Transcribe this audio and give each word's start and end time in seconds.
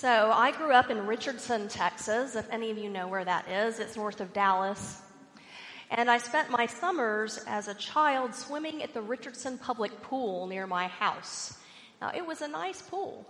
So 0.00 0.32
I 0.34 0.52
grew 0.52 0.72
up 0.72 0.88
in 0.88 1.06
Richardson, 1.06 1.68
Texas. 1.68 2.34
If 2.34 2.48
any 2.50 2.70
of 2.70 2.78
you 2.78 2.88
know 2.88 3.06
where 3.06 3.22
that 3.22 3.46
is, 3.50 3.78
it's 3.78 3.96
north 3.96 4.22
of 4.22 4.32
Dallas. 4.32 5.02
And 5.90 6.10
I 6.10 6.16
spent 6.16 6.48
my 6.48 6.64
summers 6.64 7.44
as 7.46 7.68
a 7.68 7.74
child 7.74 8.34
swimming 8.34 8.82
at 8.82 8.94
the 8.94 9.02
Richardson 9.02 9.58
Public 9.58 10.00
Pool 10.00 10.46
near 10.46 10.66
my 10.66 10.86
house. 10.86 11.58
Now, 12.00 12.12
it 12.16 12.26
was 12.26 12.40
a 12.40 12.48
nice 12.48 12.80
pool, 12.80 13.26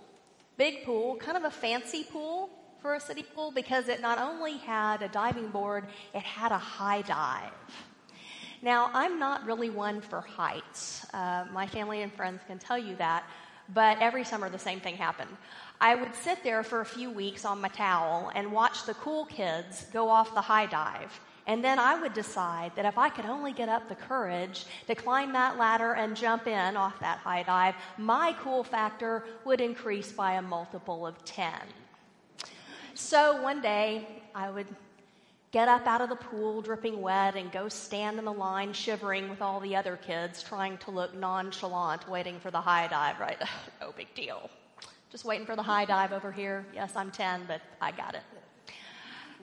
big 0.58 0.84
pool, 0.84 1.16
kind 1.16 1.36
of 1.36 1.42
a 1.42 1.50
fancy 1.50 2.04
pool 2.04 2.50
for 2.80 2.94
a 2.94 3.00
city 3.00 3.24
pool 3.34 3.50
because 3.50 3.88
it 3.88 4.00
not 4.00 4.20
only 4.20 4.58
had 4.58 5.02
a 5.02 5.08
diving 5.08 5.48
board, 5.48 5.88
it 6.14 6.22
had 6.22 6.52
a 6.52 6.58
high 6.58 7.02
dive. 7.02 7.50
Now, 8.62 8.92
I'm 8.94 9.18
not 9.18 9.44
really 9.44 9.70
one 9.70 10.00
for 10.02 10.20
heights. 10.20 11.04
Uh, 11.12 11.46
my 11.52 11.66
family 11.66 12.02
and 12.02 12.12
friends 12.12 12.42
can 12.46 12.60
tell 12.60 12.78
you 12.78 12.94
that, 12.94 13.24
but 13.74 13.98
every 14.00 14.22
summer 14.22 14.48
the 14.48 14.58
same 14.58 14.78
thing 14.78 14.94
happened. 14.94 15.36
I 15.80 15.94
would 15.94 16.14
sit 16.14 16.44
there 16.44 16.62
for 16.62 16.82
a 16.82 16.84
few 16.84 17.10
weeks 17.10 17.46
on 17.46 17.60
my 17.60 17.68
towel 17.68 18.30
and 18.34 18.52
watch 18.52 18.84
the 18.84 18.94
cool 18.94 19.24
kids 19.24 19.86
go 19.92 20.10
off 20.10 20.34
the 20.34 20.40
high 20.42 20.66
dive. 20.66 21.18
And 21.46 21.64
then 21.64 21.78
I 21.78 21.98
would 21.98 22.12
decide 22.12 22.72
that 22.76 22.84
if 22.84 22.98
I 22.98 23.08
could 23.08 23.24
only 23.24 23.52
get 23.52 23.70
up 23.70 23.88
the 23.88 23.94
courage 23.94 24.66
to 24.86 24.94
climb 24.94 25.32
that 25.32 25.58
ladder 25.58 25.94
and 25.94 26.14
jump 26.14 26.46
in 26.46 26.76
off 26.76 27.00
that 27.00 27.18
high 27.18 27.42
dive, 27.44 27.74
my 27.96 28.36
cool 28.40 28.62
factor 28.62 29.24
would 29.46 29.62
increase 29.62 30.12
by 30.12 30.34
a 30.34 30.42
multiple 30.42 31.06
of 31.06 31.24
10. 31.24 31.50
So 32.92 33.40
one 33.40 33.62
day 33.62 34.06
I 34.34 34.50
would 34.50 34.66
get 35.50 35.66
up 35.66 35.86
out 35.86 36.02
of 36.02 36.10
the 36.10 36.16
pool 36.16 36.60
dripping 36.60 37.00
wet 37.00 37.36
and 37.36 37.50
go 37.50 37.70
stand 37.70 38.18
in 38.18 38.26
the 38.26 38.32
line 38.32 38.74
shivering 38.74 39.30
with 39.30 39.40
all 39.40 39.60
the 39.60 39.74
other 39.74 39.96
kids 39.96 40.42
trying 40.42 40.76
to 40.78 40.90
look 40.90 41.14
nonchalant 41.14 42.06
waiting 42.08 42.38
for 42.38 42.50
the 42.50 42.60
high 42.60 42.86
dive, 42.86 43.18
right? 43.18 43.38
no 43.80 43.92
big 43.96 44.14
deal. 44.14 44.50
Just 45.10 45.24
waiting 45.24 45.46
for 45.46 45.56
the 45.56 45.62
high 45.62 45.84
dive 45.84 46.12
over 46.12 46.30
here. 46.30 46.64
Yes, 46.74 46.92
I'm 46.96 47.10
10, 47.10 47.44
but 47.46 47.60
I 47.80 47.90
got 47.90 48.14
it. 48.14 48.22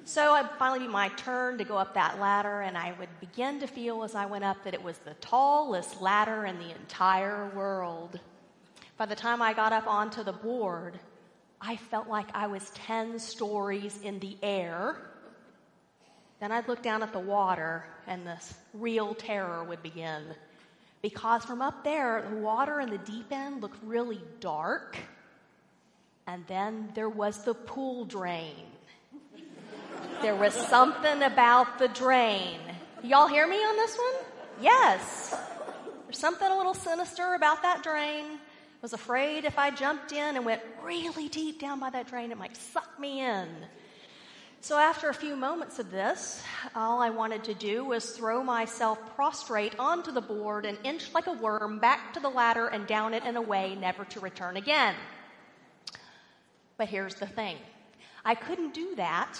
So 0.05 0.35
it'd 0.37 0.51
finally 0.57 0.79
be 0.79 0.87
my 0.87 1.09
turn 1.09 1.57
to 1.57 1.65
go 1.65 1.77
up 1.77 1.93
that 1.95 2.19
ladder, 2.19 2.61
and 2.61 2.77
I 2.77 2.93
would 2.97 3.09
begin 3.19 3.59
to 3.59 3.67
feel 3.67 4.03
as 4.03 4.15
I 4.15 4.25
went 4.25 4.45
up 4.45 4.63
that 4.63 4.73
it 4.73 4.81
was 4.81 4.97
the 4.99 5.13
tallest 5.15 6.01
ladder 6.01 6.45
in 6.45 6.57
the 6.59 6.71
entire 6.71 7.49
world. 7.49 8.19
By 8.97 9.05
the 9.05 9.15
time 9.15 9.41
I 9.41 9.53
got 9.53 9.73
up 9.73 9.85
onto 9.87 10.23
the 10.23 10.31
board, 10.31 10.99
I 11.59 11.75
felt 11.75 12.07
like 12.07 12.27
I 12.33 12.47
was 12.47 12.69
10 12.71 13.19
stories 13.19 13.99
in 14.03 14.19
the 14.19 14.37
air 14.41 14.97
then 16.39 16.51
I'd 16.51 16.67
look 16.67 16.83
down 16.83 17.01
at 17.01 17.13
the 17.13 17.19
water 17.19 17.85
and 18.05 18.25
this 18.25 18.53
real 18.73 19.15
terror 19.15 19.63
would 19.63 19.81
begin. 19.81 20.23
Because 21.01 21.43
from 21.43 21.61
up 21.61 21.83
there, 21.83 22.25
the 22.29 22.37
water 22.37 22.79
in 22.79 22.89
the 22.89 22.97
deep 22.99 23.31
end 23.31 23.61
looked 23.61 23.83
really 23.83 24.21
dark. 24.39 24.97
And 26.27 26.45
then 26.47 26.89
there 26.93 27.07
was 27.07 27.43
the 27.45 27.53
pool 27.53 28.03
drain. 28.03 28.65
There 30.21 30.35
was 30.35 30.53
something 30.53 31.23
about 31.23 31.79
the 31.79 31.87
drain. 31.87 32.59
Y'all 33.01 33.27
hear 33.27 33.47
me 33.47 33.55
on 33.55 33.75
this 33.77 33.97
one? 33.97 34.25
Yes. 34.61 35.35
There's 36.03 36.19
something 36.19 36.49
a 36.49 36.57
little 36.57 36.73
sinister 36.73 37.33
about 37.35 37.61
that 37.61 37.81
drain. 37.81 38.25
I 38.25 38.81
was 38.81 38.91
afraid 38.93 39.45
if 39.45 39.57
I 39.57 39.71
jumped 39.71 40.11
in 40.11 40.35
and 40.35 40.45
went 40.45 40.61
really 40.83 41.29
deep 41.29 41.61
down 41.61 41.79
by 41.79 41.89
that 41.91 42.07
drain, 42.07 42.31
it 42.31 42.37
might 42.37 42.57
suck 42.57 42.99
me 42.99 43.21
in. 43.21 43.47
So, 44.59 44.77
after 44.77 45.09
a 45.09 45.13
few 45.13 45.35
moments 45.35 45.79
of 45.79 45.91
this, 45.91 46.43
all 46.75 46.99
I 47.01 47.09
wanted 47.09 47.43
to 47.45 47.53
do 47.53 47.85
was 47.85 48.11
throw 48.11 48.43
myself 48.43 48.99
prostrate 49.15 49.77
onto 49.79 50.11
the 50.11 50.19
board 50.19 50.65
and 50.65 50.77
inch 50.83 51.13
like 51.13 51.27
a 51.27 51.31
worm 51.31 51.79
back 51.79 52.13
to 52.13 52.19
the 52.19 52.29
ladder 52.29 52.67
and 52.67 52.85
down 52.85 53.13
it 53.13 53.23
and 53.23 53.37
away, 53.37 53.75
never 53.75 54.03
to 54.05 54.19
return 54.19 54.57
again. 54.57 54.95
But 56.77 56.87
here's 56.87 57.15
the 57.15 57.25
thing 57.25 57.57
I 58.23 58.35
couldn't 58.35 58.73
do 58.73 58.95
that, 58.95 59.39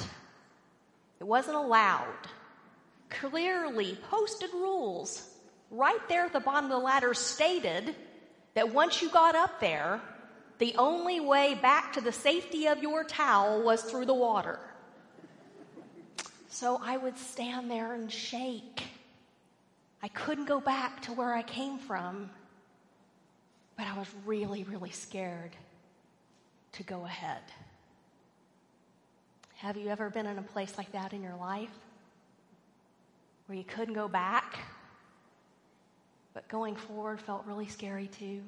it 1.20 1.24
wasn't 1.24 1.58
allowed. 1.58 2.28
Clearly 3.10 3.98
posted 4.10 4.52
rules 4.54 5.30
right 5.72 6.10
there 6.10 6.26
at 6.26 6.34
the 6.34 6.39
bottom 6.39 6.66
of 6.66 6.72
the 6.72 6.78
ladder 6.78 7.14
stated 7.14 7.95
that 8.54 8.73
once 8.73 9.02
you 9.02 9.10
got 9.10 9.36
up 9.36 9.60
there, 9.60 10.02
the 10.58 10.76
only 10.78 11.20
way 11.20 11.54
back 11.54 11.94
to 11.94 12.02
the 12.02 12.11
safety 12.11 12.67
of 12.67 12.82
your 12.82 13.04
towel 13.04 13.61
was 13.61 13.82
through 13.84 14.06
the 14.06 14.14
water. 14.14 14.60
So 16.50 16.82
I 16.84 16.98
would 16.98 17.17
stand 17.17 17.70
there 17.70 17.94
and 17.94 18.11
shake. 18.11 18.84
I 20.02 20.08
couldn't 20.10 20.45
go 20.45 20.60
back 20.60 21.04
to 21.04 21.14
where 21.14 21.34
I 21.34 21.44
came 21.44 21.78
from, 21.78 22.30
but 23.78 23.86
I 23.86 23.98
was 23.98 24.08
really, 24.26 24.64
really 24.64 24.92
scared 24.92 25.52
to 26.73 26.83
go 26.83 27.05
ahead. 27.05 27.42
Have 29.55 29.78
you 29.78 29.89
ever 29.89 30.10
been 30.10 30.28
in 30.28 30.38
a 30.38 30.44
place 30.44 30.78
like 30.78 30.92
that 30.92 31.14
in 31.14 31.23
your 31.23 31.36
life 31.36 31.72
where 33.48 33.58
you 33.58 33.64
couldn't 33.64 33.95
go 33.95 34.08
back, 34.08 34.60
but 36.33 36.48
going 36.48 36.76
forward 36.76 37.20
felt 37.20 37.45
really 37.48 37.67
scary 37.67 38.08
too? 38.08 38.42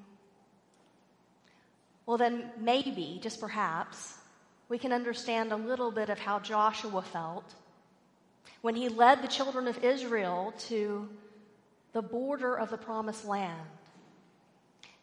Well, 2.05 2.17
then 2.17 2.51
maybe, 2.59 3.19
just 3.21 3.39
perhaps, 3.39 4.17
we 4.67 4.77
can 4.77 4.93
understand 4.93 5.51
a 5.51 5.55
little 5.55 5.91
bit 5.91 6.09
of 6.09 6.19
how 6.19 6.39
Joshua 6.39 7.01
felt 7.01 7.55
when 8.61 8.75
he 8.75 8.89
led 8.89 9.21
the 9.21 9.27
children 9.27 9.67
of 9.67 9.83
Israel 9.83 10.53
to 10.67 11.09
the 11.93 12.01
border 12.01 12.57
of 12.57 12.69
the 12.69 12.77
promised 12.77 13.25
land. 13.25 13.59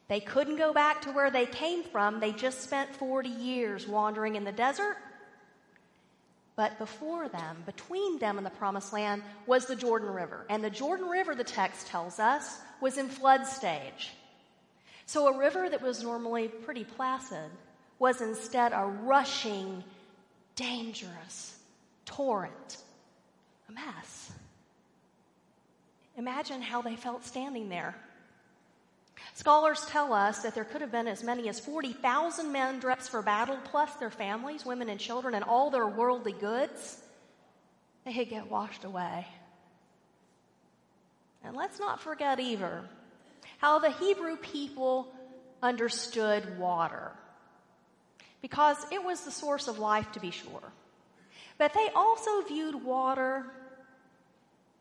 They 0.09 0.21
couldn't 0.21 0.57
go 0.57 0.73
back 0.73 1.03
to 1.03 1.13
where 1.13 1.31
they 1.31 1.47
came 1.47 1.83
from. 1.83 2.21
They 2.21 2.33
just 2.33 2.63
spent 2.63 2.95
40 2.95 3.29
years 3.29 3.89
wandering 3.89 4.37
in 4.37 4.45
the 4.45 4.53
desert. 4.53 4.97
But 6.55 6.79
before 6.79 7.29
them, 7.29 7.65
between 7.67 8.19
them 8.19 8.39
and 8.39 8.47
the 8.47 8.51
promised 8.51 8.93
land, 8.93 9.23
was 9.47 9.67
the 9.67 9.77
Jordan 9.77 10.11
River. 10.11 10.47
And 10.49 10.65
the 10.65 10.71
Jordan 10.71 11.09
River, 11.09 11.35
the 11.35 11.45
text 11.45 11.89
tells 11.89 12.19
us, 12.19 12.61
was 12.81 12.99
in 12.99 13.09
flood 13.09 13.47
stage. 13.47 14.13
So 15.05 15.29
a 15.29 15.39
river 15.39 15.69
that 15.69 15.83
was 15.83 16.03
normally 16.03 16.49
pretty 16.49 16.85
placid 16.85 17.51
was 17.99 18.21
instead 18.21 18.73
a 18.73 18.85
rushing, 18.85 19.85
dangerous 20.55 21.59
torrent 22.05 22.79
a 23.69 23.73
mess. 23.73 24.33
Imagine 26.17 26.63
how 26.63 26.83
they 26.83 26.97
felt 26.97 27.25
standing 27.25 27.69
there. 27.69 27.95
Scholars 29.35 29.85
tell 29.87 30.13
us 30.13 30.41
that 30.43 30.55
there 30.55 30.65
could 30.65 30.81
have 30.81 30.93
been 30.93 31.09
as 31.09 31.23
many 31.23 31.49
as 31.49 31.61
40,000 31.61 32.53
men 32.53 32.79
dressed 32.79 33.11
for 33.11 33.23
battle, 33.23 33.59
plus 33.65 33.93
their 33.95 34.11
families, 34.11 34.65
women 34.65 34.89
and 34.89 35.01
children, 35.01 35.35
and 35.35 35.45
all 35.45 35.71
their 35.71 35.87
worldly 35.87 36.33
goods. 36.33 37.01
They 38.05 38.25
get 38.25 38.51
washed 38.51 38.85
away. 38.85 39.27
And 41.45 41.57
let's 41.57 41.79
not 41.79 42.01
forget 42.01 42.41
either 42.41 42.83
how 43.59 43.79
the 43.79 43.91
Hebrew 43.91 44.37
people 44.37 45.13
understood 45.63 46.59
water. 46.59 47.13
Because 48.43 48.77
it 48.93 49.03
was 49.03 49.23
the 49.23 49.31
source 49.31 49.67
of 49.67 49.79
life, 49.79 50.13
to 50.13 50.21
be 50.21 50.31
sure. 50.31 50.73
But 51.59 51.73
they 51.75 51.89
also 51.95 52.43
viewed 52.43 52.85
water 52.85 53.47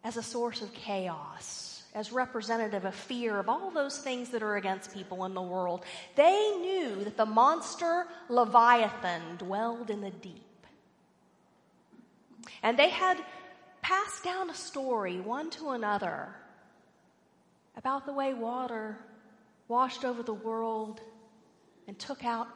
as 0.03 0.17
a 0.17 0.23
source 0.23 0.61
of 0.61 0.73
chaos, 0.73 1.74
as 1.95 2.11
representative 2.11 2.83
of 2.83 2.93
fear, 2.93 3.39
of 3.39 3.47
all 3.47 3.71
those 3.71 3.97
things 3.97 4.29
that 4.29 4.43
are 4.43 4.57
against 4.57 4.93
people 4.93 5.23
in 5.23 5.33
the 5.33 5.41
world. 5.41 5.83
They 6.15 6.57
knew 6.59 7.03
that 7.05 7.15
the 7.15 7.25
monster 7.25 8.05
Leviathan 8.27 9.37
dwelled 9.37 9.89
in 9.89 10.01
the 10.01 10.11
deep. 10.11 10.43
And 12.61 12.77
they 12.77 12.89
had 12.89 13.17
passed 13.81 14.23
down 14.23 14.49
a 14.49 14.53
story, 14.53 15.21
one 15.21 15.49
to 15.51 15.69
another, 15.69 16.35
about 17.77 18.05
the 18.05 18.13
way 18.13 18.33
water 18.33 18.97
washed 19.69 20.03
over 20.03 20.21
the 20.21 20.33
world 20.33 20.99
and 21.87 21.97
took 21.97 22.25
out 22.25 22.47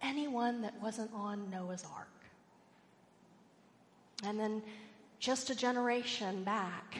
anyone 0.00 0.62
that 0.62 0.80
wasn't 0.80 1.10
on 1.12 1.50
Noah's 1.50 1.84
Ark. 1.94 2.08
And 4.24 4.38
then 4.38 4.62
just 5.18 5.50
a 5.50 5.54
generation 5.54 6.44
back, 6.44 6.98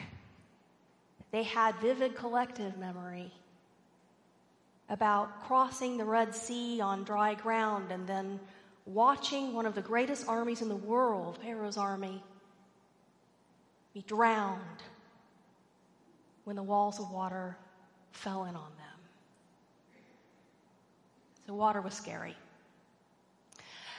they 1.35 1.43
had 1.43 1.75
vivid 1.81 2.15
collective 2.15 2.77
memory 2.77 3.29
about 4.87 5.43
crossing 5.43 5.97
the 5.97 6.05
Red 6.05 6.33
Sea 6.33 6.79
on 6.79 7.03
dry 7.03 7.33
ground 7.33 7.91
and 7.91 8.07
then 8.07 8.39
watching 8.85 9.53
one 9.53 9.65
of 9.65 9.75
the 9.75 9.81
greatest 9.81 10.29
armies 10.29 10.61
in 10.61 10.69
the 10.69 10.75
world, 10.77 11.37
Pharaoh's 11.43 11.75
army, 11.75 12.23
be 13.93 14.01
drowned 14.03 14.61
when 16.45 16.55
the 16.55 16.63
walls 16.63 17.01
of 17.01 17.11
water 17.11 17.57
fell 18.13 18.45
in 18.45 18.55
on 18.55 18.71
them. 18.77 18.99
The 21.47 21.53
water 21.53 21.81
was 21.81 21.93
scary. 21.93 22.37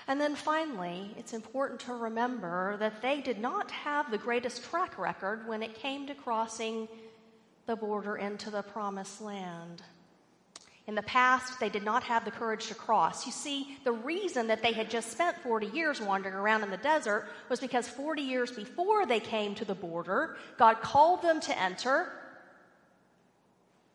And 0.08 0.18
then 0.18 0.36
finally, 0.36 1.14
it's 1.18 1.34
important 1.34 1.80
to 1.80 1.92
remember 1.92 2.78
that 2.78 3.02
they 3.02 3.20
did 3.20 3.38
not 3.38 3.70
have 3.72 4.10
the 4.10 4.16
greatest 4.16 4.64
track 4.64 4.98
record 4.98 5.46
when 5.46 5.62
it 5.62 5.74
came 5.74 6.06
to 6.06 6.14
crossing 6.14 6.88
the 7.66 7.76
border 7.76 8.16
into 8.16 8.50
the 8.50 8.62
promised 8.62 9.20
land. 9.20 9.82
In 10.86 10.94
the 10.94 11.02
past, 11.02 11.58
they 11.58 11.68
did 11.68 11.82
not 11.82 12.04
have 12.04 12.24
the 12.24 12.30
courage 12.30 12.68
to 12.68 12.74
cross. 12.74 13.26
You 13.26 13.32
see, 13.32 13.76
the 13.82 13.92
reason 13.92 14.46
that 14.46 14.62
they 14.62 14.72
had 14.72 14.88
just 14.88 15.10
spent 15.10 15.36
40 15.38 15.66
years 15.68 16.00
wandering 16.00 16.34
around 16.34 16.62
in 16.62 16.70
the 16.70 16.76
desert 16.76 17.26
was 17.48 17.58
because 17.58 17.88
40 17.88 18.22
years 18.22 18.52
before 18.52 19.04
they 19.04 19.18
came 19.18 19.56
to 19.56 19.64
the 19.64 19.74
border, 19.74 20.36
God 20.58 20.80
called 20.80 21.22
them 21.22 21.40
to 21.40 21.58
enter, 21.60 22.12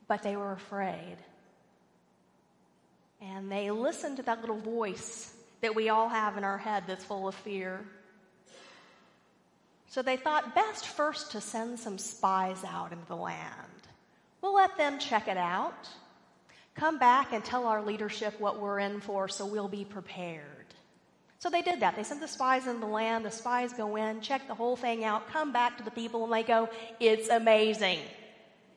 but 0.09 0.21
they 0.21 0.35
were 0.35 0.51
afraid. 0.51 1.15
And 3.21 3.49
they 3.49 3.71
listened 3.71 4.17
to 4.17 4.23
that 4.23 4.41
little 4.41 4.59
voice 4.59 5.33
that 5.61 5.73
we 5.73 5.87
all 5.87 6.09
have 6.09 6.37
in 6.37 6.43
our 6.43 6.57
head 6.57 6.83
that's 6.87 7.05
full 7.05 7.27
of 7.27 7.35
fear. 7.35 7.85
So 9.91 10.01
they 10.01 10.15
thought 10.15 10.55
best 10.55 10.87
first 10.87 11.33
to 11.33 11.41
send 11.41 11.77
some 11.77 11.97
spies 11.97 12.63
out 12.63 12.93
into 12.93 13.05
the 13.07 13.15
land. 13.17 13.41
We'll 14.41 14.55
let 14.55 14.77
them 14.77 14.99
check 14.99 15.27
it 15.27 15.35
out. 15.35 15.89
Come 16.75 16.97
back 16.97 17.33
and 17.33 17.43
tell 17.43 17.67
our 17.67 17.83
leadership 17.83 18.39
what 18.39 18.61
we're 18.61 18.79
in 18.79 19.01
for 19.01 19.27
so 19.27 19.45
we'll 19.45 19.67
be 19.67 19.83
prepared. 19.83 20.45
So 21.39 21.49
they 21.49 21.61
did 21.61 21.81
that. 21.81 21.97
They 21.97 22.03
sent 22.03 22.21
the 22.21 22.29
spies 22.29 22.67
in 22.67 22.79
the 22.79 22.87
land. 22.87 23.25
The 23.25 23.31
spies 23.31 23.73
go 23.73 23.97
in, 23.97 24.21
check 24.21 24.47
the 24.47 24.55
whole 24.55 24.77
thing 24.77 25.03
out, 25.03 25.27
come 25.27 25.51
back 25.51 25.77
to 25.79 25.83
the 25.83 25.91
people, 25.91 26.23
and 26.23 26.31
they 26.31 26.43
go, 26.43 26.69
It's 27.01 27.27
amazing. 27.27 27.99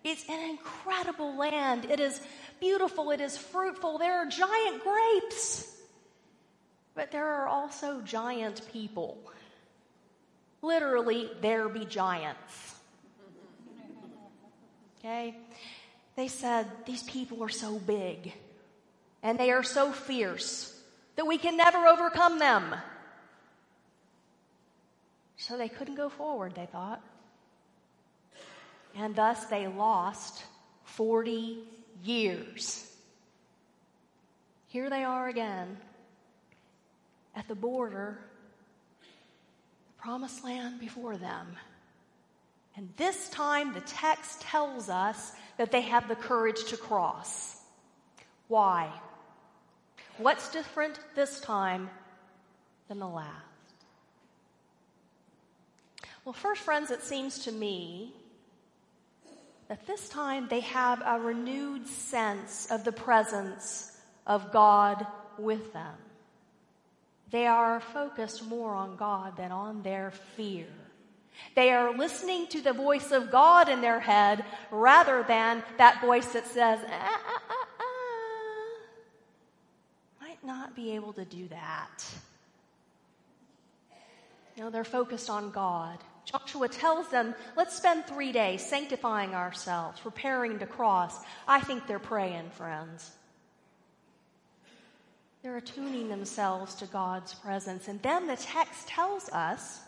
It's 0.02 0.28
an 0.28 0.50
incredible 0.50 1.37
land. 1.37 1.84
It 1.84 2.00
is 2.00 2.20
beautiful. 2.58 3.12
It 3.12 3.20
is 3.20 3.38
fruitful. 3.38 3.99
There 3.99 4.19
are 4.19 4.26
giant 4.26 4.82
grapes. 4.82 5.70
But 6.96 7.12
there 7.12 7.28
are 7.28 7.46
also 7.46 8.00
giant 8.00 8.62
people. 8.72 9.16
Literally, 10.64 11.31
there 11.43 11.69
be 11.69 11.84
giants. 11.84 12.75
Okay? 14.99 15.37
They 16.16 16.28
said, 16.28 16.66
These 16.87 17.02
people 17.02 17.44
are 17.44 17.50
so 17.50 17.78
big 17.78 18.32
and 19.22 19.38
they 19.38 19.50
are 19.50 19.62
so 19.62 19.93
fierce 19.93 20.75
that 21.16 21.26
we 21.26 21.37
can 21.37 21.58
never 21.58 21.87
overcome 21.87 22.38
them. 22.38 22.75
So 25.37 25.58
they 25.58 25.69
couldn't 25.69 25.96
go 25.96 26.08
forward, 26.08 26.55
they 26.55 26.66
thought. 26.66 27.02
And 28.96 29.14
thus 29.14 29.44
they 29.46 29.66
lost 29.66 30.44
40 30.84 31.58
years. 32.02 32.90
Here 34.69 34.88
they 34.88 35.05
are 35.05 35.28
again 35.28 35.76
at 37.37 37.49
the 37.49 37.55
border, 37.55 38.19
promised 40.05 40.45
land 40.45 40.79
before 40.79 41.17
them. 41.17 41.47
And 42.77 42.91
this 42.99 43.31
time 43.31 43.73
the 43.73 43.81
text 43.81 44.43
tells 44.43 44.91
us 44.91 45.33
that 45.56 45.73
they 45.73 45.81
have 45.81 46.09
the 46.09 46.15
courage 46.15 46.62
to 46.65 46.77
cross. 46.77 47.56
Why? 48.49 48.93
What's 50.19 50.51
different 50.51 51.01
this 51.15 51.41
time 51.41 51.89
than 52.89 52.99
the 52.99 53.09
last? 53.09 53.31
Well, 56.27 56.35
first, 56.35 56.61
friends, 56.61 56.91
it 56.91 57.03
seems 57.03 57.39
to 57.45 57.53
me 57.53 58.12
that 59.69 59.87
this 59.87 60.11
time 60.11 60.49
they 60.50 60.61
have 60.61 61.03
a 61.05 61.19
renewed 61.19 61.89
sense 61.89 62.71
of 62.71 62.85
the 62.85 62.93
presence 62.93 63.91
of 64.27 64.53
God 64.53 65.07
with 65.39 65.73
them. 65.73 65.95
They 67.35 67.49
are 67.49 67.81
focused 67.81 68.47
more 68.47 68.73
on 68.75 68.95
God 68.95 69.37
than 69.37 69.51
on 69.51 69.83
their 69.83 70.13
fear. 70.37 70.69
They 71.57 71.73
are 71.73 71.99
listening 71.99 72.47
to 72.51 72.61
the 72.61 72.73
voice 72.73 73.11
of 73.11 73.33
God 73.33 73.69
in 73.69 73.81
their 73.81 73.99
head 73.99 74.45
rather 74.71 75.25
than 75.25 75.65
that 75.77 76.01
voice 76.01 76.27
that 76.27 76.47
says, 76.47 76.79
ah, 76.89 77.21
ah, 77.27 77.43
ah, 77.51 77.67
ah. 77.81 77.85
might 80.21 80.45
not 80.45 80.77
be 80.77 80.93
able 80.93 81.13
to 81.15 81.25
do 81.25 81.49
that. 81.49 82.05
No, 84.57 84.71
they're 84.71 84.85
focused 84.85 85.29
on 85.29 85.51
God. 85.51 85.99
Joshua 86.25 86.69
tells 86.69 87.09
them, 87.09 87.35
let's 87.57 87.77
spend 87.77 88.07
three 88.07 88.31
days 88.31 88.65
sanctifying 88.65 89.35
ourselves, 89.35 89.99
preparing 89.99 90.61
to 90.61 90.67
cross. 90.67 91.19
I 91.49 91.59
think 91.59 91.89
they're 91.89 91.99
praying, 91.99 92.51
friends. 92.51 93.11
They're 95.44 95.58
attuning 95.58 96.08
themselves 96.08 96.75
to 96.76 96.87
God's 96.87 97.35
presence. 97.35 97.88
And 97.88 98.00
then 98.00 98.26
the 98.26 98.37
text 98.37 98.88
tells 98.88 99.29
us 99.29 99.81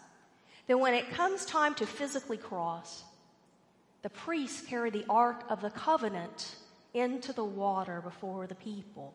that 0.66 0.78
when 0.78 0.92
it 0.92 1.08
comes 1.08 1.46
time 1.46 1.74
to 1.76 1.86
physically 1.86 2.36
cross, 2.36 3.02
the 4.02 4.10
priests 4.10 4.66
carry 4.66 4.90
the 4.90 5.06
Ark 5.08 5.44
of 5.48 5.62
the 5.62 5.70
Covenant 5.70 6.56
into 6.92 7.32
the 7.32 7.42
water 7.42 8.02
before 8.02 8.46
the 8.46 8.54
people. 8.54 9.14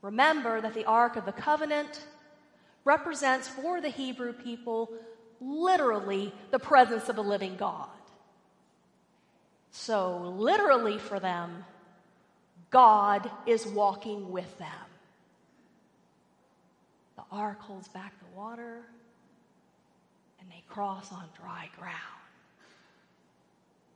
Remember 0.00 0.60
that 0.60 0.74
the 0.74 0.84
Ark 0.84 1.16
of 1.16 1.26
the 1.26 1.32
Covenant 1.32 2.04
represents 2.84 3.48
for 3.48 3.80
the 3.80 3.88
Hebrew 3.88 4.32
people 4.32 4.92
literally 5.40 6.32
the 6.52 6.60
presence 6.60 7.08
of 7.08 7.18
a 7.18 7.22
living 7.22 7.56
God. 7.56 7.88
So, 9.72 10.18
literally 10.36 10.98
for 10.98 11.18
them, 11.18 11.64
God 12.70 13.28
is 13.44 13.66
walking 13.66 14.30
with 14.30 14.56
them. 14.58 14.68
Ark 17.30 17.60
holds 17.60 17.88
back 17.88 18.12
the 18.18 18.36
water, 18.36 18.82
and 20.40 20.50
they 20.50 20.62
cross 20.68 21.12
on 21.12 21.24
dry 21.40 21.68
ground. 21.78 21.96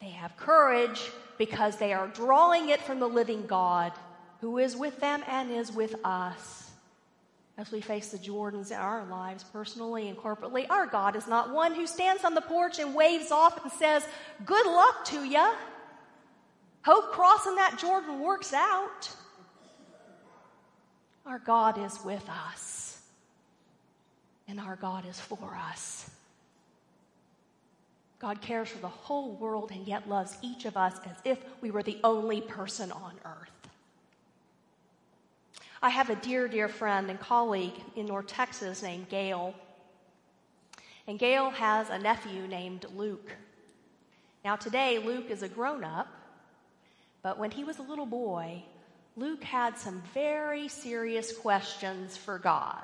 They 0.01 0.11
have 0.11 0.37
courage 0.37 1.01
because 1.39 1.77
they 1.77 1.93
are 1.93 2.09
drawing 2.09 2.71
it 2.71 2.81
from 2.81 3.01
the 3.01 3.09
living 3.09 3.47
God 3.47 3.93
who 4.41 4.59
is 4.59 4.77
with 4.77 4.99
them 5.01 5.23
and 5.29 5.51
is 5.51 5.71
with 5.71 5.95
us. 6.05 6.71
As 7.59 7.71
we 7.71 7.83
face 7.83 8.09
the 8.09 8.17
Jordans 8.17 8.71
in 8.71 8.79
our 8.79 9.05
lives, 9.05 9.45
personally 9.53 10.09
and 10.09 10.17
corporately, 10.17 10.65
our 10.71 10.87
God 10.87 11.15
is 11.15 11.27
not 11.27 11.53
one 11.53 11.75
who 11.75 11.87
stands 11.87 12.25
on 12.25 12.33
the 12.33 12.41
porch 12.41 12.79
and 12.79 12.95
waves 12.95 13.31
off 13.31 13.63
and 13.63 13.71
says, 13.73 14.03
Good 14.47 14.65
luck 14.65 15.05
to 15.07 15.23
you. 15.25 15.53
Hope 16.83 17.13
crossing 17.13 17.57
that 17.57 17.79
Jordan 17.79 18.21
works 18.21 18.55
out. 18.55 19.11
Our 21.27 21.39
God 21.39 21.77
is 21.79 21.99
with 22.03 22.27
us, 22.29 22.80
and 24.51 24.59
our 24.59 24.77
God 24.77 25.07
is 25.07 25.19
for 25.19 25.57
us. 25.71 26.11
God 28.19 28.43
cares 28.43 28.69
for 28.69 28.79
the 28.79 28.89
whole 28.89 29.33
world 29.37 29.71
and 29.71 29.87
yet 29.87 30.09
loves 30.09 30.37
each 30.43 30.65
of 30.65 30.77
us 30.77 30.99
as 31.09 31.17
if 31.25 31.39
we 31.63 31.71
were 31.71 31.85
the 31.85 31.99
only 32.05 32.41
person 32.41 32.91
on 32.91 33.15
earth. 33.25 33.71
I 35.81 35.89
have 35.89 36.11
a 36.11 36.17
dear, 36.17 36.49
dear 36.49 36.69
friend 36.69 37.09
and 37.09 37.19
colleague 37.19 37.81
in 37.97 38.07
North 38.07 38.27
Texas 38.27 38.83
named 38.83 39.09
Gail. 39.09 39.55
And 41.07 41.19
Gail 41.19 41.49
has 41.51 41.89
a 41.89 41.99
nephew 41.99 42.47
named 42.47 42.85
Luke. 42.95 43.31
Now, 44.45 44.57
today, 44.57 44.99
Luke 44.99 45.31
is 45.31 45.43
a 45.43 45.49
grown 45.49 45.85
up, 45.85 46.09
but 47.23 47.39
when 47.39 47.51
he 47.51 47.65
was 47.65 47.79
a 47.79 47.83
little 47.83 48.05
boy, 48.05 48.63
Luke 49.17 49.45
had 49.45 49.79
some 49.79 50.03
very 50.13 50.69
serious 50.69 51.33
questions 51.37 52.17
for 52.17 52.39
God. 52.39 52.83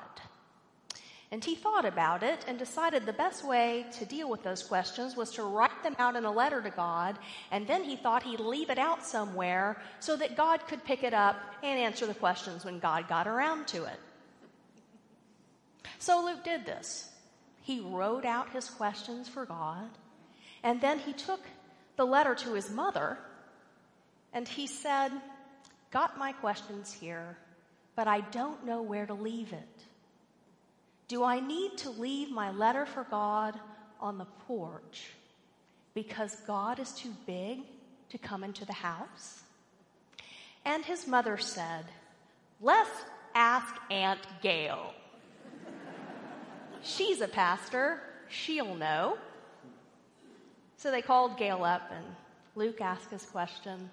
And 1.29 1.43
he 1.43 1.55
thought 1.55 1.83
about 1.83 2.23
it 2.23 2.45
and 2.47 2.57
decided 2.57 3.05
the 3.05 3.11
best 3.11 3.43
way 3.45 3.85
to 3.99 4.05
deal 4.05 4.29
with 4.29 4.43
those 4.43 4.63
questions 4.63 5.17
was 5.17 5.31
to 5.31 5.43
write 5.43 5.83
them 5.83 5.95
out 5.99 6.15
in 6.15 6.23
a 6.23 6.31
letter 6.31 6.61
to 6.61 6.69
God. 6.69 7.19
And 7.51 7.67
then 7.67 7.83
he 7.83 7.97
thought 7.97 8.23
he'd 8.23 8.39
leave 8.39 8.69
it 8.69 8.77
out 8.77 9.05
somewhere 9.05 9.81
so 9.99 10.15
that 10.15 10.37
God 10.37 10.65
could 10.67 10.85
pick 10.85 11.03
it 11.03 11.13
up 11.13 11.35
and 11.63 11.77
answer 11.79 12.05
the 12.05 12.13
questions 12.13 12.63
when 12.63 12.79
God 12.79 13.09
got 13.09 13.27
around 13.27 13.67
to 13.67 13.83
it. 13.83 13.99
So 15.99 16.23
Luke 16.23 16.45
did 16.45 16.65
this. 16.65 17.09
He 17.61 17.81
wrote 17.81 18.23
out 18.23 18.51
his 18.51 18.69
questions 18.69 19.27
for 19.27 19.45
God. 19.45 19.89
And 20.63 20.79
then 20.79 20.99
he 20.99 21.11
took 21.11 21.41
the 21.97 22.05
letter 22.05 22.35
to 22.35 22.53
his 22.53 22.71
mother 22.71 23.17
and 24.31 24.47
he 24.47 24.67
said, 24.67 25.11
Got 25.91 26.17
my 26.17 26.31
questions 26.31 26.91
here, 26.91 27.37
but 27.95 28.07
I 28.07 28.21
don't 28.21 28.65
know 28.65 28.81
where 28.81 29.05
to 29.05 29.13
leave 29.13 29.51
it. 29.51 29.86
Do 31.07 31.23
I 31.23 31.39
need 31.39 31.77
to 31.79 31.89
leave 31.89 32.29
my 32.29 32.51
letter 32.51 32.85
for 32.85 33.05
God 33.09 33.59
on 33.99 34.17
the 34.17 34.27
porch 34.45 35.11
because 35.93 36.35
God 36.45 36.79
is 36.79 36.91
too 36.91 37.13
big 37.25 37.59
to 38.09 38.17
come 38.17 38.43
into 38.43 38.65
the 38.65 38.73
house? 38.73 39.41
And 40.65 40.83
his 40.83 41.07
mother 41.07 41.37
said, 41.37 41.85
Let's 42.59 42.89
ask 43.33 43.73
Aunt 43.89 44.19
Gail. 44.41 44.93
She's 46.83 47.21
a 47.21 47.27
pastor, 47.27 48.01
she'll 48.27 48.75
know. 48.75 49.17
So 50.75 50.91
they 50.91 51.01
called 51.01 51.37
Gail 51.37 51.63
up, 51.63 51.89
and 51.91 52.05
Luke 52.55 52.81
asked 52.81 53.11
his 53.11 53.25
question 53.25 53.89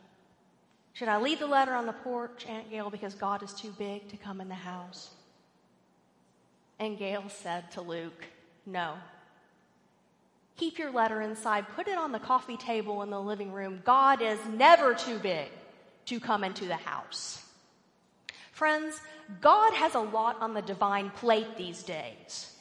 Should 0.95 1.09
I 1.09 1.21
leave 1.21 1.39
the 1.39 1.47
letter 1.47 1.75
on 1.75 1.87
the 1.87 1.93
porch, 1.93 2.45
Aunt 2.49 2.71
Gail, 2.71 2.91
because 2.91 3.15
God 3.15 3.43
is 3.45 3.53
too 3.53 3.73
big 3.79 4.09
to 4.09 4.17
come 4.17 4.41
in 4.41 4.49
the 4.49 4.55
house? 4.55 5.11
And 6.85 6.99
Gail 6.99 7.25
said 7.29 7.71
to 7.73 7.81
Luke, 7.81 8.27
No. 8.67 8.97
Keep 10.59 10.79
your 10.79 10.93
letter 10.93 11.23
inside, 11.23 11.65
put 11.75 11.89
it 11.89 11.97
on 11.97 12.13
the 12.13 12.19
coffee 12.19 12.59
table 12.59 13.03
in 13.03 13.09
the 13.09 13.21
living 13.21 13.53
room. 13.53 13.81
God 13.87 14.21
is 14.21 14.39
never 14.53 14.93
too 14.93 15.19
big 15.19 15.49
to 16.05 16.21
come 16.21 16.45
into 16.45 16.67
the 16.67 16.77
house. 16.77 17.43
Friends, 18.53 19.01
God 19.41 19.73
has 19.73 19.95
a 19.95 20.01
lot 20.01 20.37
on 20.43 20.53
the 20.53 20.61
divine 20.61 21.09
plate 21.09 21.57
these 21.57 21.83
days. 21.83 22.55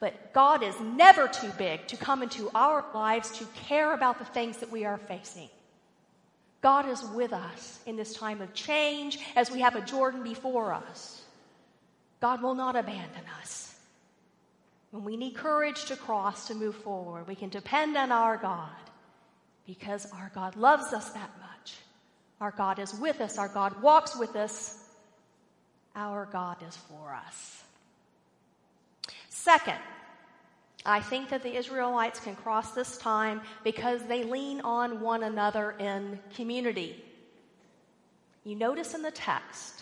But 0.00 0.32
God 0.32 0.64
is 0.64 0.74
never 0.80 1.28
too 1.28 1.52
big 1.56 1.86
to 1.86 1.96
come 1.96 2.24
into 2.24 2.50
our 2.56 2.84
lives 2.92 3.30
to 3.38 3.44
care 3.54 3.94
about 3.94 4.18
the 4.18 4.24
things 4.24 4.56
that 4.56 4.72
we 4.72 4.84
are 4.84 4.98
facing. 4.98 5.48
God 6.60 6.88
is 6.88 7.04
with 7.14 7.32
us 7.32 7.78
in 7.86 7.94
this 7.94 8.14
time 8.14 8.42
of 8.42 8.52
change 8.52 9.20
as 9.36 9.48
we 9.48 9.60
have 9.60 9.76
a 9.76 9.80
Jordan 9.80 10.24
before 10.24 10.72
us. 10.72 11.22
God 12.20 12.42
will 12.42 12.54
not 12.54 12.76
abandon 12.76 13.22
us. 13.40 13.74
When 14.90 15.04
we 15.04 15.16
need 15.16 15.34
courage 15.34 15.84
to 15.86 15.96
cross 15.96 16.48
to 16.48 16.54
move 16.54 16.76
forward, 16.76 17.28
we 17.28 17.34
can 17.34 17.50
depend 17.50 17.96
on 17.96 18.10
our 18.10 18.36
God 18.36 18.70
because 19.66 20.10
our 20.12 20.32
God 20.34 20.56
loves 20.56 20.92
us 20.92 21.10
that 21.10 21.30
much. 21.40 21.74
Our 22.40 22.52
God 22.52 22.78
is 22.78 22.94
with 22.94 23.20
us. 23.20 23.36
Our 23.38 23.48
God 23.48 23.82
walks 23.82 24.16
with 24.16 24.34
us. 24.34 24.82
Our 25.94 26.26
God 26.32 26.56
is 26.66 26.76
for 26.76 27.12
us. 27.12 27.62
Second, 29.28 29.78
I 30.86 31.00
think 31.00 31.28
that 31.30 31.42
the 31.42 31.54
Israelites 31.54 32.20
can 32.20 32.36
cross 32.36 32.70
this 32.70 32.96
time 32.98 33.42
because 33.64 34.02
they 34.04 34.24
lean 34.24 34.60
on 34.62 35.00
one 35.00 35.22
another 35.22 35.72
in 35.78 36.18
community. 36.34 37.04
You 38.44 38.54
notice 38.56 38.94
in 38.94 39.02
the 39.02 39.10
text 39.10 39.77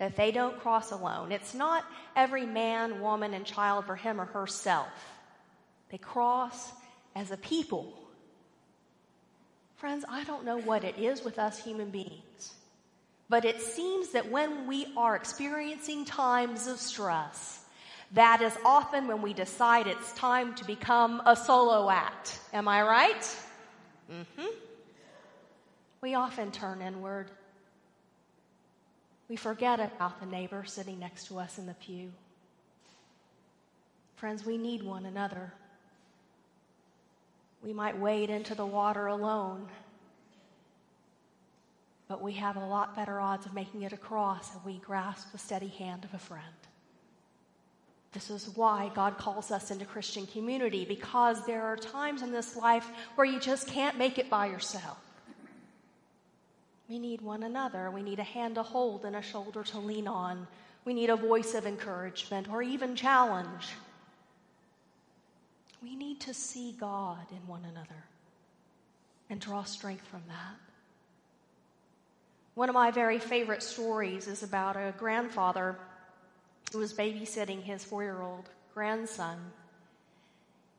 that 0.00 0.16
they 0.16 0.32
don't 0.32 0.58
cross 0.58 0.92
alone. 0.92 1.30
It's 1.30 1.54
not 1.54 1.84
every 2.16 2.46
man, 2.46 3.02
woman, 3.02 3.34
and 3.34 3.44
child 3.44 3.84
for 3.84 3.94
him 3.94 4.18
or 4.18 4.24
herself. 4.24 4.88
They 5.90 5.98
cross 5.98 6.72
as 7.14 7.30
a 7.30 7.36
people. 7.36 7.92
Friends, 9.76 10.06
I 10.08 10.24
don't 10.24 10.46
know 10.46 10.58
what 10.58 10.84
it 10.84 10.98
is 10.98 11.22
with 11.22 11.38
us 11.38 11.62
human 11.62 11.90
beings, 11.90 12.54
but 13.28 13.44
it 13.44 13.60
seems 13.60 14.08
that 14.12 14.30
when 14.30 14.66
we 14.66 14.86
are 14.96 15.14
experiencing 15.14 16.06
times 16.06 16.66
of 16.66 16.78
stress, 16.78 17.62
that 18.12 18.40
is 18.40 18.56
often 18.64 19.06
when 19.06 19.20
we 19.20 19.34
decide 19.34 19.86
it's 19.86 20.12
time 20.14 20.54
to 20.54 20.64
become 20.64 21.20
a 21.26 21.36
solo 21.36 21.90
act. 21.90 22.40
Am 22.54 22.68
I 22.68 22.82
right? 22.82 23.36
Mm-hmm. 24.10 24.46
We 26.00 26.14
often 26.14 26.50
turn 26.52 26.80
inward. 26.80 27.30
We 29.30 29.36
forget 29.36 29.78
about 29.78 30.18
the 30.18 30.26
neighbor 30.26 30.64
sitting 30.66 30.98
next 30.98 31.28
to 31.28 31.38
us 31.38 31.56
in 31.56 31.66
the 31.66 31.74
pew. 31.74 32.10
Friends, 34.16 34.44
we 34.44 34.58
need 34.58 34.82
one 34.82 35.06
another. 35.06 35.52
We 37.62 37.72
might 37.72 37.96
wade 37.96 38.28
into 38.28 38.56
the 38.56 38.66
water 38.66 39.06
alone, 39.06 39.68
but 42.08 42.20
we 42.20 42.32
have 42.32 42.56
a 42.56 42.66
lot 42.66 42.96
better 42.96 43.20
odds 43.20 43.46
of 43.46 43.54
making 43.54 43.82
it 43.82 43.92
across 43.92 44.52
if 44.56 44.64
we 44.64 44.78
grasp 44.78 45.30
the 45.30 45.38
steady 45.38 45.68
hand 45.68 46.04
of 46.04 46.12
a 46.12 46.18
friend. 46.18 46.42
This 48.12 48.30
is 48.30 48.50
why 48.56 48.90
God 48.96 49.16
calls 49.16 49.52
us 49.52 49.70
into 49.70 49.84
Christian 49.84 50.26
community 50.26 50.84
because 50.84 51.46
there 51.46 51.62
are 51.62 51.76
times 51.76 52.22
in 52.22 52.32
this 52.32 52.56
life 52.56 52.90
where 53.14 53.28
you 53.28 53.38
just 53.38 53.68
can't 53.68 53.96
make 53.96 54.18
it 54.18 54.28
by 54.28 54.46
yourself. 54.46 54.98
We 56.90 56.98
need 56.98 57.20
one 57.20 57.44
another. 57.44 57.88
We 57.88 58.02
need 58.02 58.18
a 58.18 58.24
hand 58.24 58.56
to 58.56 58.64
hold 58.64 59.04
and 59.04 59.14
a 59.14 59.22
shoulder 59.22 59.62
to 59.62 59.78
lean 59.78 60.08
on. 60.08 60.48
We 60.84 60.92
need 60.92 61.08
a 61.08 61.14
voice 61.14 61.54
of 61.54 61.64
encouragement 61.64 62.48
or 62.50 62.62
even 62.62 62.96
challenge. 62.96 63.68
We 65.80 65.94
need 65.94 66.20
to 66.22 66.34
see 66.34 66.72
God 66.72 67.24
in 67.30 67.46
one 67.46 67.64
another 67.64 68.04
and 69.30 69.40
draw 69.40 69.62
strength 69.62 70.04
from 70.08 70.22
that. 70.26 70.56
One 72.54 72.68
of 72.68 72.74
my 72.74 72.90
very 72.90 73.20
favorite 73.20 73.62
stories 73.62 74.26
is 74.26 74.42
about 74.42 74.76
a 74.76 74.92
grandfather 74.98 75.78
who 76.72 76.78
was 76.78 76.92
babysitting 76.92 77.62
his 77.62 77.84
four 77.84 78.02
year 78.02 78.20
old 78.20 78.50
grandson. 78.74 79.38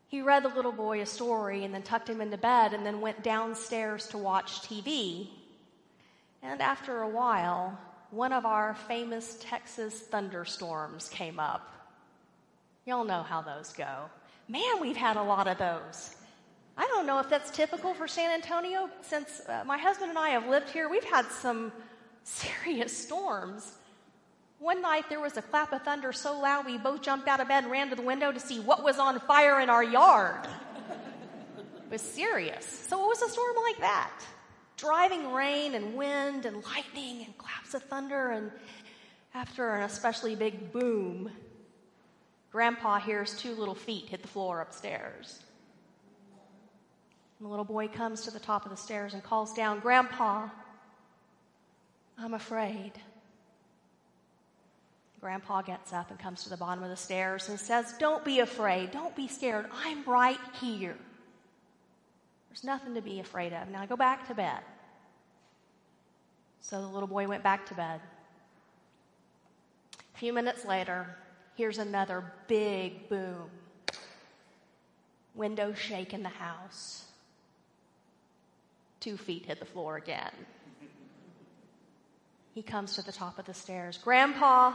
He 0.09 0.21
read 0.21 0.43
the 0.43 0.49
little 0.49 0.73
boy 0.73 0.99
a 0.99 1.05
story 1.05 1.63
and 1.63 1.73
then 1.73 1.83
tucked 1.83 2.09
him 2.09 2.19
into 2.19 2.37
bed 2.37 2.73
and 2.73 2.85
then 2.85 2.99
went 2.99 3.23
downstairs 3.23 4.07
to 4.07 4.17
watch 4.17 4.61
TV. 4.63 5.29
And 6.43 6.61
after 6.61 7.01
a 7.01 7.09
while, 7.09 7.77
one 8.09 8.33
of 8.33 8.45
our 8.45 8.73
famous 8.73 9.37
Texas 9.39 9.99
thunderstorms 9.99 11.07
came 11.09 11.39
up. 11.39 11.71
Y'all 12.85 13.03
know 13.03 13.23
how 13.23 13.41
those 13.41 13.73
go. 13.73 14.09
Man, 14.47 14.81
we've 14.81 14.97
had 14.97 15.17
a 15.17 15.23
lot 15.23 15.47
of 15.47 15.57
those. 15.57 16.15
I 16.77 16.87
don't 16.87 17.05
know 17.05 17.19
if 17.19 17.29
that's 17.29 17.51
typical 17.51 17.93
for 17.93 18.07
San 18.07 18.31
Antonio. 18.31 18.89
Since 19.01 19.41
uh, 19.47 19.63
my 19.65 19.77
husband 19.77 20.09
and 20.09 20.17
I 20.17 20.29
have 20.29 20.47
lived 20.47 20.69
here, 20.69 20.89
we've 20.89 21.03
had 21.03 21.25
some 21.27 21.71
serious 22.23 22.95
storms. 22.95 23.73
One 24.59 24.81
night 24.81 25.05
there 25.09 25.19
was 25.19 25.37
a 25.37 25.41
clap 25.41 25.73
of 25.73 25.83
thunder 25.83 26.11
so 26.11 26.39
loud 26.39 26.65
we 26.65 26.77
both 26.77 27.01
jumped 27.01 27.27
out 27.27 27.39
of 27.39 27.47
bed 27.47 27.63
and 27.63 27.71
ran 27.71 27.89
to 27.89 27.95
the 27.95 28.01
window 28.01 28.31
to 28.31 28.39
see 28.39 28.59
what 28.59 28.83
was 28.83 28.99
on 28.99 29.19
fire 29.21 29.59
in 29.59 29.69
our 29.69 29.83
yard. 29.83 30.47
it 31.77 31.91
was 31.91 32.01
serious. 32.01 32.65
So 32.65 33.03
it 33.03 33.07
was 33.07 33.21
a 33.21 33.29
storm 33.29 33.55
like 33.63 33.79
that. 33.79 34.11
Driving 34.81 35.31
rain 35.31 35.75
and 35.75 35.93
wind 35.93 36.47
and 36.47 36.63
lightning 36.63 37.23
and 37.23 37.37
claps 37.37 37.75
of 37.75 37.83
thunder 37.83 38.31
and 38.31 38.51
after 39.35 39.75
an 39.75 39.83
especially 39.83 40.35
big 40.35 40.71
boom, 40.71 41.29
Grandpa 42.51 42.99
hears 42.99 43.35
two 43.35 43.53
little 43.53 43.75
feet 43.75 44.09
hit 44.09 44.23
the 44.23 44.27
floor 44.27 44.59
upstairs. 44.59 45.43
And 47.37 47.45
the 47.45 47.49
little 47.49 47.63
boy 47.63 47.89
comes 47.89 48.21
to 48.21 48.31
the 48.31 48.39
top 48.39 48.65
of 48.65 48.71
the 48.71 48.77
stairs 48.77 49.13
and 49.13 49.21
calls 49.21 49.53
down, 49.53 49.81
Grandpa, 49.81 50.49
I'm 52.17 52.33
afraid. 52.33 52.93
Grandpa 55.19 55.61
gets 55.61 55.93
up 55.93 56.09
and 56.09 56.17
comes 56.17 56.43
to 56.45 56.49
the 56.49 56.57
bottom 56.57 56.83
of 56.83 56.89
the 56.89 56.97
stairs 56.97 57.49
and 57.49 57.59
says, 57.59 57.93
Don't 57.99 58.25
be 58.25 58.39
afraid. 58.39 58.89
Don't 58.89 59.15
be 59.15 59.27
scared. 59.27 59.67
I'm 59.85 60.03
right 60.05 60.39
here. 60.59 60.97
There's 62.51 62.65
nothing 62.65 62.95
to 62.95 63.01
be 63.01 63.21
afraid 63.21 63.53
of. 63.53 63.69
Now 63.69 63.85
go 63.85 63.95
back 63.95 64.27
to 64.27 64.35
bed. 64.35 64.59
So 66.59 66.81
the 66.81 66.87
little 66.87 67.07
boy 67.07 67.25
went 67.25 67.43
back 67.43 67.65
to 67.67 67.73
bed. 67.73 68.01
A 70.13 70.17
few 70.17 70.33
minutes 70.33 70.65
later, 70.65 71.15
here's 71.55 71.77
another 71.77 72.25
big 72.49 73.07
boom. 73.07 73.49
Windows 75.33 75.77
shake 75.77 76.13
in 76.13 76.23
the 76.23 76.29
house. 76.29 77.05
Two 78.99 79.15
feet 79.15 79.45
hit 79.45 79.59
the 79.59 79.65
floor 79.65 79.95
again. 79.95 80.31
He 82.53 82.61
comes 82.61 82.95
to 82.95 83.01
the 83.01 83.13
top 83.13 83.39
of 83.39 83.45
the 83.45 83.53
stairs. 83.53 83.97
Grandpa, 83.97 84.73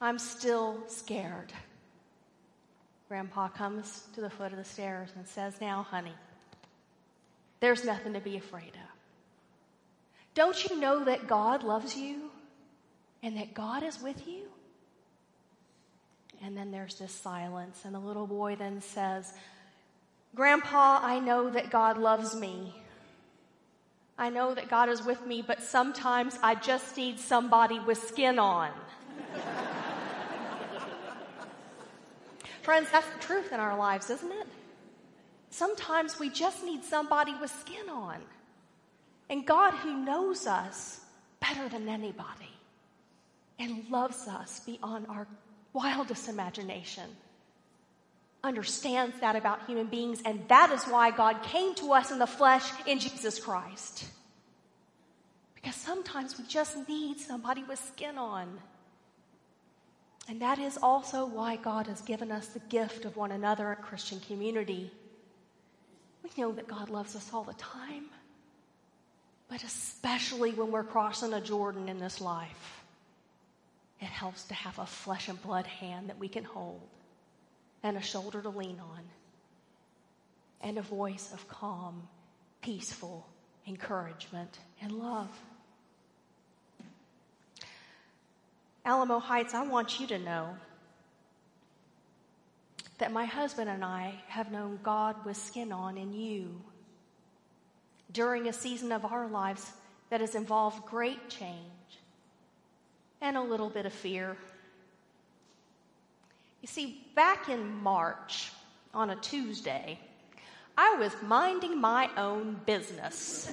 I'm 0.00 0.18
still 0.18 0.82
scared. 0.88 1.52
Grandpa 3.08 3.46
comes 3.46 4.08
to 4.16 4.20
the 4.20 4.28
foot 4.28 4.50
of 4.50 4.58
the 4.58 4.64
stairs 4.64 5.10
and 5.14 5.24
says, 5.24 5.60
Now, 5.60 5.86
honey, 5.88 6.14
there's 7.62 7.84
nothing 7.84 8.14
to 8.14 8.20
be 8.20 8.36
afraid 8.36 8.74
of. 8.74 8.90
Don't 10.34 10.68
you 10.68 10.80
know 10.80 11.04
that 11.04 11.28
God 11.28 11.62
loves 11.62 11.96
you 11.96 12.28
and 13.22 13.36
that 13.36 13.54
God 13.54 13.84
is 13.84 14.02
with 14.02 14.26
you? 14.26 14.48
And 16.42 16.56
then 16.56 16.72
there's 16.72 16.96
this 16.96 17.12
silence, 17.12 17.82
and 17.84 17.94
the 17.94 18.00
little 18.00 18.26
boy 18.26 18.56
then 18.56 18.80
says, 18.80 19.32
Grandpa, 20.34 20.98
I 21.00 21.20
know 21.20 21.50
that 21.50 21.70
God 21.70 21.98
loves 21.98 22.34
me. 22.34 22.74
I 24.18 24.28
know 24.28 24.52
that 24.54 24.68
God 24.68 24.88
is 24.88 25.04
with 25.04 25.24
me, 25.24 25.40
but 25.40 25.62
sometimes 25.62 26.36
I 26.42 26.56
just 26.56 26.96
need 26.96 27.20
somebody 27.20 27.78
with 27.78 27.98
skin 28.08 28.40
on. 28.40 28.70
Friends, 32.62 32.88
that's 32.90 33.08
the 33.08 33.20
truth 33.20 33.52
in 33.52 33.60
our 33.60 33.78
lives, 33.78 34.10
isn't 34.10 34.32
it? 34.32 34.48
Sometimes 35.52 36.18
we 36.18 36.30
just 36.30 36.64
need 36.64 36.82
somebody 36.82 37.34
with 37.38 37.50
skin 37.60 37.90
on. 37.90 38.16
And 39.28 39.46
God, 39.46 39.74
who 39.74 40.02
knows 40.02 40.46
us 40.46 41.00
better 41.40 41.68
than 41.68 41.90
anybody 41.90 42.48
and 43.58 43.84
loves 43.90 44.26
us 44.28 44.60
beyond 44.60 45.06
our 45.10 45.28
wildest 45.74 46.30
imagination, 46.30 47.04
understands 48.42 49.14
that 49.20 49.36
about 49.36 49.66
human 49.66 49.88
beings. 49.88 50.22
And 50.24 50.42
that 50.48 50.70
is 50.72 50.84
why 50.84 51.10
God 51.10 51.42
came 51.42 51.74
to 51.76 51.92
us 51.92 52.10
in 52.10 52.18
the 52.18 52.26
flesh 52.26 52.66
in 52.86 52.98
Jesus 52.98 53.38
Christ. 53.38 54.06
Because 55.54 55.74
sometimes 55.74 56.38
we 56.38 56.46
just 56.46 56.88
need 56.88 57.20
somebody 57.20 57.62
with 57.62 57.78
skin 57.78 58.16
on. 58.16 58.58
And 60.30 60.40
that 60.40 60.58
is 60.58 60.78
also 60.82 61.26
why 61.26 61.56
God 61.56 61.88
has 61.88 62.00
given 62.00 62.32
us 62.32 62.46
the 62.46 62.60
gift 62.60 63.04
of 63.04 63.18
one 63.18 63.32
another 63.32 63.70
in 63.70 63.82
Christian 63.82 64.18
community. 64.20 64.90
We 66.22 66.30
know 66.36 66.52
that 66.52 66.68
God 66.68 66.90
loves 66.90 67.16
us 67.16 67.30
all 67.32 67.44
the 67.44 67.54
time, 67.54 68.04
but 69.48 69.64
especially 69.64 70.52
when 70.52 70.70
we're 70.70 70.84
crossing 70.84 71.32
a 71.32 71.40
Jordan 71.40 71.88
in 71.88 71.98
this 71.98 72.20
life, 72.20 72.84
it 74.00 74.06
helps 74.06 74.44
to 74.44 74.54
have 74.54 74.78
a 74.78 74.86
flesh 74.86 75.28
and 75.28 75.40
blood 75.42 75.66
hand 75.66 76.08
that 76.08 76.18
we 76.18 76.28
can 76.28 76.44
hold, 76.44 76.80
and 77.82 77.96
a 77.96 78.02
shoulder 78.02 78.40
to 78.42 78.48
lean 78.48 78.80
on, 78.80 79.00
and 80.60 80.78
a 80.78 80.82
voice 80.82 81.32
of 81.32 81.46
calm, 81.48 82.08
peaceful 82.60 83.26
encouragement, 83.66 84.58
and 84.80 84.92
love. 84.92 85.28
Alamo 88.84 89.20
Heights, 89.20 89.54
I 89.54 89.64
want 89.64 90.00
you 90.00 90.06
to 90.08 90.18
know 90.18 90.56
that 93.02 93.10
my 93.10 93.24
husband 93.24 93.68
and 93.68 93.84
I 93.84 94.14
have 94.28 94.52
known 94.52 94.78
God 94.84 95.16
with 95.24 95.36
skin 95.36 95.72
on 95.72 95.98
in 95.98 96.12
you 96.12 96.62
during 98.12 98.46
a 98.46 98.52
season 98.52 98.92
of 98.92 99.04
our 99.04 99.26
lives 99.26 99.72
that 100.10 100.20
has 100.20 100.36
involved 100.36 100.86
great 100.86 101.28
change 101.28 101.56
and 103.20 103.36
a 103.36 103.40
little 103.40 103.70
bit 103.70 103.86
of 103.86 103.92
fear. 103.92 104.36
You 106.60 106.68
see, 106.68 107.04
back 107.16 107.48
in 107.48 107.82
March, 107.82 108.52
on 108.94 109.10
a 109.10 109.16
Tuesday, 109.16 109.98
I 110.78 110.94
was 110.94 111.10
minding 111.22 111.80
my 111.80 112.08
own 112.16 112.60
business 112.66 113.50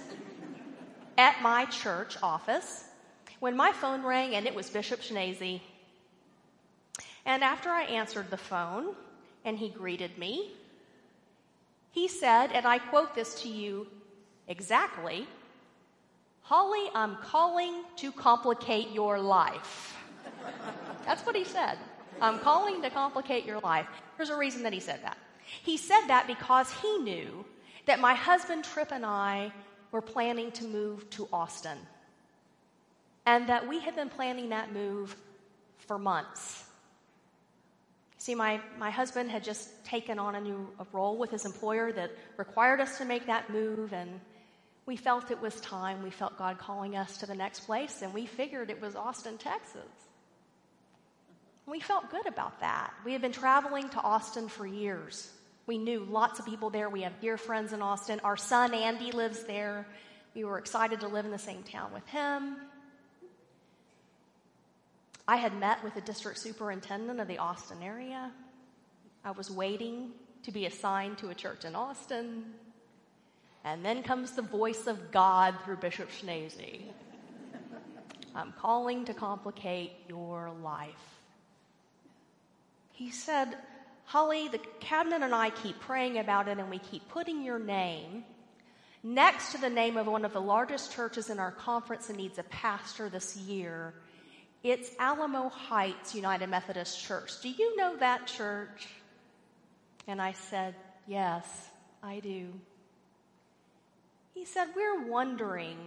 at 1.18 1.42
my 1.42 1.66
church 1.66 2.18
office 2.22 2.84
when 3.40 3.58
my 3.58 3.72
phone 3.72 4.04
rang 4.04 4.36
and 4.36 4.46
it 4.46 4.54
was 4.54 4.70
Bishop 4.70 5.02
Schnase. 5.02 5.60
And 7.26 7.44
after 7.44 7.70
I 7.70 7.86
answered 7.86 8.30
the 8.30 8.38
phone 8.38 8.94
and 9.50 9.58
he 9.58 9.70
greeted 9.70 10.18
me, 10.18 10.52
he 11.92 12.08
said, 12.08 12.52
and 12.54 12.66
I 12.66 12.78
quote 12.78 13.16
this 13.16 13.42
to 13.42 13.50
you 13.50 13.88
exactly 14.48 15.28
Holly, 16.42 16.90
I'm 16.96 17.16
calling 17.18 17.84
to 17.98 18.12
complicate 18.12 18.90
your 18.92 19.20
life. 19.20 19.96
That's 21.06 21.24
what 21.24 21.36
he 21.36 21.44
said. 21.44 21.78
I'm 22.20 22.40
calling 22.40 22.82
to 22.82 22.90
complicate 22.90 23.46
your 23.46 23.60
life. 23.60 23.86
There's 24.18 24.32
a 24.32 24.36
reason 24.36 24.64
that 24.64 24.74
he 24.74 24.80
said 24.80 25.00
that. 25.04 25.20
He 25.62 25.78
said 25.78 26.08
that 26.08 26.26
because 26.26 26.72
he 26.72 26.98
knew 26.98 27.46
that 27.86 28.00
my 28.00 28.16
husband 28.16 28.64
Trip 28.64 28.92
and 28.92 29.06
I 29.06 29.52
were 29.92 30.02
planning 30.02 30.52
to 30.54 30.64
move 30.64 31.08
to 31.12 31.28
Austin 31.32 31.78
and 33.28 33.48
that 33.48 33.68
we 33.68 33.80
had 33.80 33.96
been 33.96 34.10
planning 34.10 34.50
that 34.50 34.74
move 34.74 35.16
for 35.78 36.00
months. 36.00 36.69
See, 38.20 38.36
my, 38.36 38.60
my 38.78 38.90
husband 38.90 39.32
had 39.32 39.46
just 39.46 39.86
taken 39.86 40.20
on 40.20 40.36
a 40.36 40.42
new 40.42 40.70
a 40.78 40.86
role 40.92 41.18
with 41.18 41.32
his 41.32 41.46
employer 41.46 41.92
that 41.94 42.12
required 42.36 42.82
us 42.82 42.98
to 42.98 43.06
make 43.06 43.28
that 43.28 43.50
move, 43.50 43.94
and 43.94 44.20
we 44.86 44.98
felt 44.98 45.32
it 45.32 45.42
was 45.42 45.60
time. 45.62 46.04
We 46.04 46.10
felt 46.10 46.38
God 46.38 46.58
calling 46.58 46.98
us 46.98 47.18
to 47.20 47.26
the 47.26 47.34
next 47.34 47.62
place, 47.62 48.02
and 48.02 48.14
we 48.14 48.26
figured 48.26 48.70
it 48.70 48.82
was 48.82 48.98
Austin, 48.98 49.38
Texas. 49.38 49.88
We 51.66 51.80
felt 51.80 52.12
good 52.12 52.28
about 52.28 52.60
that. 52.60 52.92
We 53.06 53.14
had 53.14 53.22
been 53.22 53.32
traveling 53.32 53.88
to 53.90 54.02
Austin 54.02 54.50
for 54.50 54.68
years. 54.68 55.32
We 55.66 55.78
knew 55.78 56.04
lots 56.04 56.40
of 56.40 56.46
people 56.46 56.72
there. 56.72 56.90
We 56.90 57.04
have 57.04 57.22
dear 57.22 57.38
friends 57.38 57.72
in 57.72 57.82
Austin. 57.82 58.20
Our 58.26 58.36
son, 58.36 58.74
Andy, 58.74 59.12
lives 59.14 59.44
there. 59.44 59.88
We 60.36 60.44
were 60.44 60.58
excited 60.58 61.02
to 61.02 61.08
live 61.08 61.24
in 61.24 61.32
the 61.32 61.38
same 61.38 61.64
town 61.64 61.94
with 61.94 62.06
him. 62.08 62.58
I 65.30 65.36
had 65.36 65.54
met 65.60 65.84
with 65.84 65.94
the 65.94 66.02
district 66.02 66.40
superintendent 66.40 67.20
of 67.20 67.28
the 67.28 67.38
Austin 67.38 67.84
area. 67.84 68.32
I 69.24 69.30
was 69.30 69.52
waiting 69.52 70.10
to 70.42 70.52
be 70.52 70.66
assigned 70.66 71.20
to 71.20 71.30
a 71.30 71.36
church 71.36 71.66
in 71.66 71.76
Austin. 71.76 72.46
And 73.64 73.86
then 73.86 74.02
comes 74.02 74.32
the 74.32 74.42
voice 74.42 74.88
of 74.88 75.12
God 75.12 75.54
through 75.64 75.76
Bishop 75.76 76.10
Schnase. 76.10 76.82
I'm 78.34 78.54
calling 78.54 79.06
to 79.06 79.14
complicate 79.14 79.92
your 80.08 80.50
life. 80.64 81.20
He 82.94 83.12
said, 83.12 83.56
Holly, 84.06 84.48
the 84.48 84.62
cabinet 84.80 85.22
and 85.22 85.36
I 85.36 85.52
keep 85.52 85.80
praying 85.80 86.18
about 86.18 86.48
it 86.48 86.58
and 86.58 86.72
we 86.72 86.80
keep 86.80 87.08
putting 87.08 87.44
your 87.44 87.60
name 87.60 88.24
next 89.04 89.52
to 89.52 89.62
the 89.62 89.70
name 89.70 89.96
of 89.96 90.08
one 90.08 90.26
of 90.26 90.34
the 90.34 90.42
largest 90.42 90.92
churches 90.92 91.30
in 91.30 91.38
our 91.38 91.52
conference 91.52 92.08
that 92.08 92.18
needs 92.18 92.40
a 92.40 92.44
pastor 92.46 93.10
this 93.10 93.38
year 93.38 93.94
it's 94.64 94.92
Alamo 95.00 95.50
Heights 95.50 96.14
United 96.14 96.50
Methodist 96.50 97.02
Church. 97.02 97.42
Do 97.42 97.50
you 97.50 97.78
know 97.78 97.96
that 97.98 98.28
church? 98.28 98.88
And 100.08 100.22
I 100.22 100.34
said, 100.34 100.76
Yes, 101.08 101.70
I 102.04 102.20
do. 102.20 102.48
He 104.34 104.46
said, 104.46 104.68
We're 104.76 105.08
wondering 105.08 105.78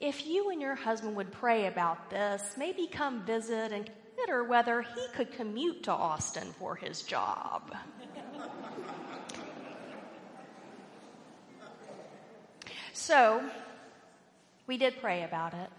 if 0.00 0.26
you 0.26 0.50
and 0.50 0.60
your 0.60 0.74
husband 0.74 1.14
would 1.16 1.30
pray 1.30 1.66
about 1.66 2.10
this, 2.10 2.54
maybe 2.56 2.86
come 2.86 3.24
visit 3.24 3.70
and 3.70 3.88
consider 4.16 4.44
whether 4.44 4.82
he 4.82 5.06
could 5.14 5.32
commute 5.32 5.84
to 5.84 5.92
Austin 5.92 6.52
for 6.58 6.74
his 6.74 7.02
job. 7.02 7.74
so, 12.92 13.42
we 14.66 14.78
did 14.78 15.00
pray 15.00 15.22
about 15.22 15.54
it 15.54 15.70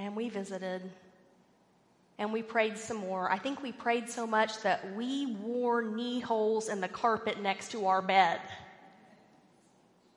and 0.00 0.16
we 0.16 0.28
visited 0.28 0.82
and 2.18 2.32
we 2.32 2.42
prayed 2.42 2.76
some 2.76 2.98
more. 2.98 3.30
I 3.30 3.38
think 3.38 3.62
we 3.62 3.72
prayed 3.72 4.08
so 4.08 4.26
much 4.26 4.62
that 4.62 4.94
we 4.94 5.36
wore 5.42 5.82
knee 5.82 6.20
holes 6.20 6.68
in 6.68 6.80
the 6.80 6.88
carpet 6.88 7.40
next 7.40 7.70
to 7.72 7.86
our 7.86 8.02
bed. 8.02 8.40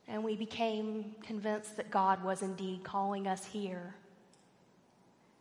And 0.07 0.23
we 0.23 0.35
became 0.35 1.15
convinced 1.23 1.77
that 1.77 1.89
God 1.89 2.23
was 2.23 2.41
indeed 2.41 2.83
calling 2.83 3.25
us 3.27 3.45
here 3.45 3.95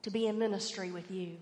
to 0.02 0.10
be 0.10 0.26
in 0.26 0.38
ministry 0.38 0.92
with 0.92 1.10
you. 1.10 1.36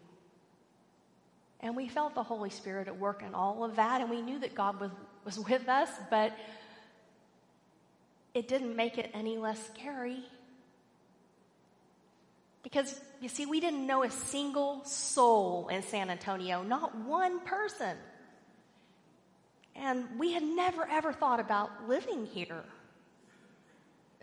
And 1.60 1.76
we 1.76 1.86
felt 1.88 2.14
the 2.14 2.22
Holy 2.22 2.48
Spirit 2.48 2.88
at 2.88 2.98
work 2.98 3.22
in 3.26 3.34
all 3.34 3.62
of 3.62 3.76
that, 3.76 4.00
and 4.00 4.08
we 4.08 4.22
knew 4.22 4.38
that 4.38 4.54
God 4.54 4.80
was, 4.80 4.90
was 5.26 5.38
with 5.48 5.68
us, 5.68 5.90
but 6.08 6.32
it 8.32 8.48
didn't 8.48 8.74
make 8.74 8.96
it 8.96 9.10
any 9.12 9.36
less 9.36 9.66
scary. 9.66 10.24
Because 12.62 13.00
you 13.20 13.28
see, 13.28 13.46
we 13.46 13.60
didn't 13.60 13.86
know 13.86 14.02
a 14.02 14.10
single 14.10 14.84
soul 14.84 15.68
in 15.68 15.82
San 15.82 16.10
Antonio, 16.10 16.62
not 16.62 16.94
one 16.96 17.40
person. 17.40 17.96
And 19.76 20.04
we 20.18 20.32
had 20.32 20.42
never 20.42 20.86
ever 20.88 21.12
thought 21.12 21.40
about 21.40 21.88
living 21.88 22.26
here. 22.26 22.64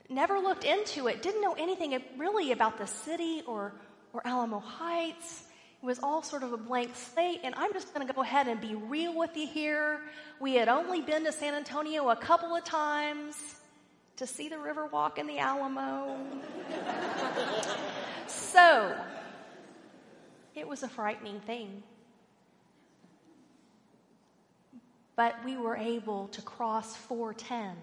Never 0.09 0.39
looked 0.39 0.63
into 0.63 1.07
it, 1.07 1.21
didn't 1.21 1.41
know 1.41 1.53
anything 1.53 1.99
really 2.17 2.51
about 2.51 2.77
the 2.77 2.87
city 2.87 3.41
or, 3.45 3.73
or 4.13 4.25
Alamo 4.25 4.59
Heights. 4.59 5.43
It 5.81 5.85
was 5.85 5.99
all 6.01 6.23
sort 6.23 6.43
of 6.43 6.53
a 6.53 6.57
blank 6.57 6.95
slate. 6.95 7.41
And 7.43 7.53
I'm 7.55 7.73
just 7.73 7.93
going 7.93 8.07
to 8.07 8.13
go 8.13 8.21
ahead 8.21 8.47
and 8.47 8.61
be 8.61 8.75
real 8.75 9.17
with 9.17 9.35
you 9.35 9.47
here. 9.47 10.01
We 10.39 10.55
had 10.55 10.69
only 10.69 11.01
been 11.01 11.25
to 11.25 11.31
San 11.31 11.53
Antonio 11.53 12.09
a 12.09 12.15
couple 12.15 12.55
of 12.55 12.63
times 12.63 13.35
to 14.17 14.25
see 14.25 14.49
the 14.49 14.55
Riverwalk 14.55 15.19
and 15.19 15.29
the 15.29 15.37
Alamo. 15.37 16.17
so, 18.27 18.95
it 20.55 20.67
was 20.67 20.83
a 20.83 20.89
frightening 20.89 21.39
thing. 21.41 21.83
But 25.15 25.35
we 25.45 25.55
were 25.57 25.77
able 25.77 26.27
to 26.29 26.41
cross 26.41 26.95
410 26.95 27.75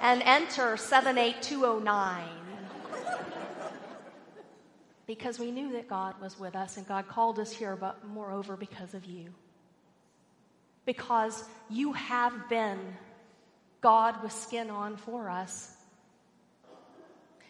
and 0.00 0.22
enter 0.22 0.76
78209 0.76 2.28
because 5.06 5.38
we 5.38 5.50
knew 5.50 5.72
that 5.72 5.88
God 5.88 6.20
was 6.20 6.38
with 6.38 6.56
us 6.56 6.76
and 6.76 6.86
God 6.86 7.08
called 7.08 7.38
us 7.38 7.52
here, 7.52 7.76
but 7.76 8.04
moreover, 8.06 8.56
because 8.56 8.94
of 8.94 9.04
you 9.04 9.32
because 10.84 11.44
you 11.70 11.92
have 11.92 12.48
been 12.48 12.78
God 13.80 14.22
with 14.22 14.32
skin 14.32 14.70
on 14.70 14.96
for 14.96 15.28
us. 15.28 15.74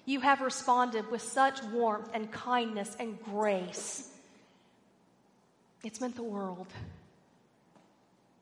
You 0.05 0.21
have 0.21 0.41
responded 0.41 1.11
with 1.11 1.23
such 1.23 1.63
warmth 1.65 2.11
and 2.13 2.31
kindness 2.33 2.97
and 2.99 3.23
grace. 3.23 4.09
It's 5.85 6.01
meant 6.01 6.17
the 6.17 6.23
world. 6.23 6.67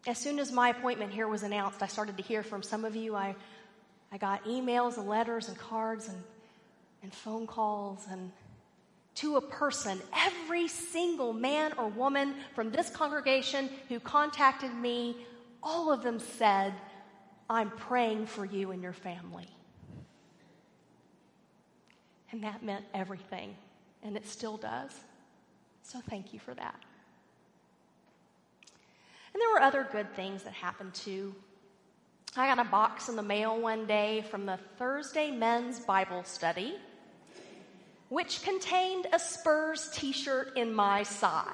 As 0.06 0.18
soon 0.18 0.38
as 0.38 0.50
my 0.50 0.70
appointment 0.70 1.12
here 1.12 1.28
was 1.28 1.42
announced, 1.42 1.82
I 1.82 1.86
started 1.86 2.16
to 2.16 2.22
hear 2.22 2.42
from 2.42 2.62
some 2.62 2.84
of 2.84 2.96
you. 2.96 3.14
I, 3.14 3.34
I 4.10 4.16
got 4.16 4.44
emails 4.44 4.96
and 4.96 5.06
letters 5.06 5.48
and 5.48 5.58
cards 5.58 6.08
and, 6.08 6.22
and 7.02 7.12
phone 7.12 7.46
calls 7.46 8.06
and 8.10 8.32
to 9.20 9.36
a 9.36 9.40
person, 9.40 10.00
every 10.16 10.66
single 10.66 11.34
man 11.34 11.74
or 11.76 11.88
woman 11.88 12.34
from 12.54 12.70
this 12.70 12.88
congregation 12.88 13.68
who 13.88 14.00
contacted 14.00 14.72
me, 14.72 15.14
all 15.62 15.92
of 15.92 16.02
them 16.02 16.18
said, 16.18 16.72
I'm 17.48 17.70
praying 17.70 18.26
for 18.26 18.46
you 18.46 18.70
and 18.70 18.82
your 18.82 18.94
family. 18.94 19.48
And 22.32 22.42
that 22.44 22.62
meant 22.62 22.84
everything, 22.94 23.56
and 24.02 24.16
it 24.16 24.26
still 24.26 24.56
does. 24.56 24.92
So 25.82 26.00
thank 26.08 26.32
you 26.32 26.38
for 26.38 26.54
that. 26.54 26.80
And 29.34 29.40
there 29.40 29.50
were 29.52 29.60
other 29.60 29.86
good 29.92 30.14
things 30.14 30.44
that 30.44 30.54
happened 30.54 30.94
too. 30.94 31.34
I 32.36 32.46
got 32.46 32.64
a 32.64 32.70
box 32.70 33.10
in 33.10 33.16
the 33.16 33.22
mail 33.22 33.60
one 33.60 33.84
day 33.84 34.24
from 34.30 34.46
the 34.46 34.58
Thursday 34.78 35.30
men's 35.30 35.78
Bible 35.80 36.24
study 36.24 36.76
which 38.10 38.42
contained 38.42 39.06
a 39.12 39.18
Spurs 39.18 39.88
t 39.92 40.12
shirt 40.12 40.52
in 40.56 40.74
my 40.74 41.02
size. 41.04 41.46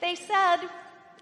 they 0.00 0.16
said, 0.16 0.58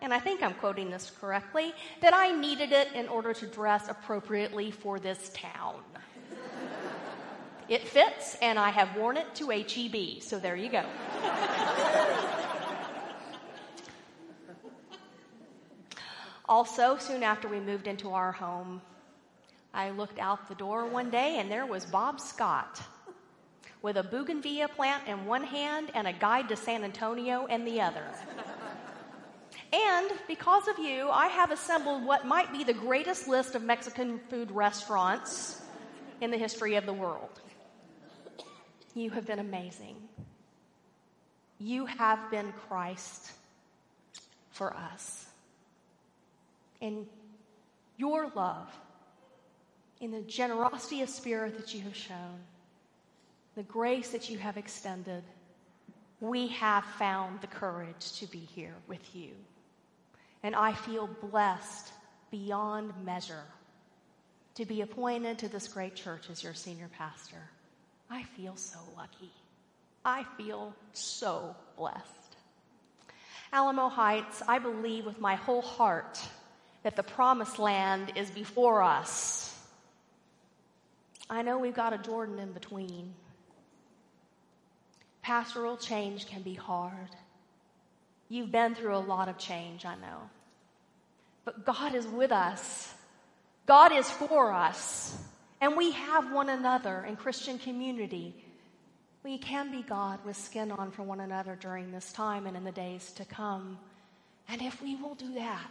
and 0.00 0.12
I 0.12 0.18
think 0.18 0.42
I'm 0.42 0.54
quoting 0.54 0.90
this 0.90 1.12
correctly, 1.20 1.74
that 2.00 2.14
I 2.14 2.32
needed 2.32 2.72
it 2.72 2.88
in 2.94 3.08
order 3.08 3.34
to 3.34 3.46
dress 3.46 3.88
appropriately 3.88 4.70
for 4.70 4.98
this 4.98 5.30
town. 5.34 5.82
it 7.68 7.86
fits, 7.86 8.38
and 8.40 8.58
I 8.58 8.70
have 8.70 8.96
worn 8.96 9.18
it 9.18 9.34
to 9.34 9.50
HEB, 9.50 10.22
so 10.22 10.38
there 10.38 10.56
you 10.56 10.70
go. 10.70 10.84
also, 16.48 16.96
soon 16.96 17.22
after 17.22 17.48
we 17.48 17.60
moved 17.60 17.86
into 17.86 18.08
our 18.12 18.32
home, 18.32 18.80
I 19.74 19.90
looked 19.90 20.20
out 20.20 20.48
the 20.48 20.54
door 20.54 20.86
one 20.86 21.10
day 21.10 21.38
and 21.38 21.50
there 21.50 21.66
was 21.66 21.84
Bob 21.84 22.20
Scott 22.20 22.80
with 23.82 23.96
a 23.96 24.02
bougainvillea 24.02 24.68
plant 24.68 25.08
in 25.08 25.26
one 25.26 25.42
hand 25.42 25.90
and 25.94 26.06
a 26.06 26.12
guide 26.12 26.48
to 26.48 26.56
San 26.56 26.84
Antonio 26.84 27.46
in 27.46 27.64
the 27.64 27.80
other. 27.80 28.04
And 29.72 30.10
because 30.28 30.68
of 30.68 30.78
you, 30.78 31.10
I 31.10 31.26
have 31.26 31.50
assembled 31.50 32.04
what 32.04 32.24
might 32.24 32.52
be 32.52 32.62
the 32.62 32.72
greatest 32.72 33.26
list 33.26 33.56
of 33.56 33.62
Mexican 33.62 34.20
food 34.30 34.52
restaurants 34.52 35.60
in 36.20 36.30
the 36.30 36.38
history 36.38 36.76
of 36.76 36.86
the 36.86 36.92
world. 36.92 37.40
You 38.94 39.10
have 39.10 39.26
been 39.26 39.40
amazing. 39.40 39.96
You 41.58 41.86
have 41.86 42.30
been 42.30 42.52
Christ 42.68 43.32
for 44.52 44.72
us. 44.72 45.26
In 46.80 47.06
your 47.96 48.30
love, 48.36 48.68
in 50.00 50.10
the 50.10 50.20
generosity 50.22 51.02
of 51.02 51.08
spirit 51.08 51.56
that 51.56 51.74
you 51.74 51.82
have 51.82 51.96
shown, 51.96 52.38
the 53.54 53.62
grace 53.62 54.10
that 54.10 54.28
you 54.28 54.38
have 54.38 54.56
extended, 54.56 55.22
we 56.20 56.48
have 56.48 56.84
found 56.84 57.40
the 57.40 57.46
courage 57.46 58.12
to 58.18 58.26
be 58.26 58.38
here 58.38 58.74
with 58.88 59.14
you. 59.14 59.30
And 60.42 60.54
I 60.54 60.72
feel 60.72 61.08
blessed 61.30 61.92
beyond 62.30 62.92
measure 63.04 63.44
to 64.54 64.64
be 64.64 64.82
appointed 64.82 65.38
to 65.38 65.48
this 65.48 65.68
great 65.68 65.94
church 65.94 66.30
as 66.30 66.42
your 66.42 66.54
senior 66.54 66.88
pastor. 66.96 67.50
I 68.10 68.22
feel 68.22 68.56
so 68.56 68.78
lucky. 68.96 69.30
I 70.04 70.24
feel 70.36 70.74
so 70.92 71.56
blessed. 71.76 72.36
Alamo 73.52 73.88
Heights, 73.88 74.42
I 74.46 74.58
believe 74.58 75.06
with 75.06 75.20
my 75.20 75.36
whole 75.36 75.62
heart 75.62 76.20
that 76.82 76.96
the 76.96 77.02
promised 77.02 77.58
land 77.58 78.12
is 78.16 78.30
before 78.30 78.82
us. 78.82 79.53
I 81.28 81.42
know 81.42 81.58
we've 81.58 81.74
got 81.74 81.92
a 81.92 81.98
Jordan 81.98 82.38
in 82.38 82.52
between. 82.52 83.14
Pastoral 85.22 85.76
change 85.76 86.26
can 86.26 86.42
be 86.42 86.54
hard. 86.54 87.08
You've 88.28 88.52
been 88.52 88.74
through 88.74 88.96
a 88.96 88.98
lot 88.98 89.28
of 89.28 89.38
change, 89.38 89.84
I 89.84 89.94
know. 89.94 90.30
But 91.44 91.64
God 91.64 91.94
is 91.94 92.06
with 92.06 92.32
us. 92.32 92.92
God 93.66 93.92
is 93.92 94.10
for 94.10 94.52
us. 94.52 95.16
And 95.60 95.76
we 95.76 95.92
have 95.92 96.32
one 96.32 96.50
another 96.50 97.04
in 97.08 97.16
Christian 97.16 97.58
community. 97.58 98.34
We 99.22 99.38
can 99.38 99.70
be 99.70 99.82
God 99.82 100.18
with 100.26 100.36
skin 100.36 100.70
on 100.70 100.90
for 100.90 101.02
one 101.02 101.20
another 101.20 101.56
during 101.58 101.90
this 101.90 102.12
time 102.12 102.46
and 102.46 102.56
in 102.56 102.64
the 102.64 102.72
days 102.72 103.12
to 103.12 103.24
come. 103.24 103.78
And 104.48 104.60
if 104.60 104.82
we 104.82 104.96
will 104.96 105.14
do 105.14 105.34
that, 105.34 105.70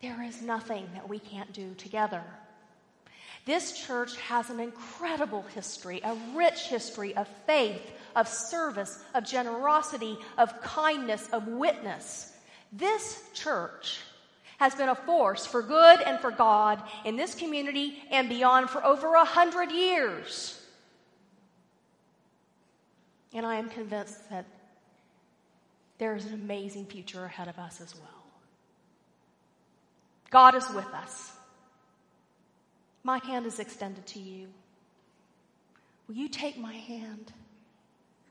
there 0.00 0.20
is 0.22 0.42
nothing 0.42 0.88
that 0.94 1.08
we 1.08 1.20
can't 1.20 1.52
do 1.52 1.74
together. 1.74 2.24
This 3.44 3.72
church 3.72 4.16
has 4.18 4.50
an 4.50 4.60
incredible 4.60 5.42
history, 5.54 6.00
a 6.04 6.16
rich 6.34 6.68
history 6.68 7.16
of 7.16 7.26
faith, 7.46 7.82
of 8.14 8.28
service, 8.28 9.02
of 9.14 9.24
generosity, 9.24 10.16
of 10.38 10.60
kindness, 10.62 11.28
of 11.32 11.48
witness. 11.48 12.32
This 12.72 13.22
church 13.34 14.00
has 14.58 14.74
been 14.76 14.88
a 14.88 14.94
force 14.94 15.44
for 15.44 15.60
good 15.60 16.00
and 16.02 16.20
for 16.20 16.30
God 16.30 16.80
in 17.04 17.16
this 17.16 17.34
community 17.34 18.00
and 18.10 18.28
beyond 18.28 18.70
for 18.70 18.84
over 18.84 19.14
a 19.14 19.24
hundred 19.24 19.72
years. 19.72 20.58
And 23.34 23.44
I 23.44 23.56
am 23.56 23.68
convinced 23.68 24.30
that 24.30 24.44
there 25.98 26.14
is 26.14 26.26
an 26.26 26.34
amazing 26.34 26.86
future 26.86 27.24
ahead 27.24 27.48
of 27.48 27.58
us 27.58 27.80
as 27.80 27.94
well. 27.96 28.24
God 30.30 30.54
is 30.54 30.68
with 30.70 30.86
us. 30.94 31.32
My 33.04 33.18
hand 33.18 33.46
is 33.46 33.58
extended 33.58 34.06
to 34.08 34.18
you. 34.18 34.48
Will 36.06 36.14
you 36.14 36.28
take 36.28 36.58
my 36.58 36.72
hand 36.74 37.32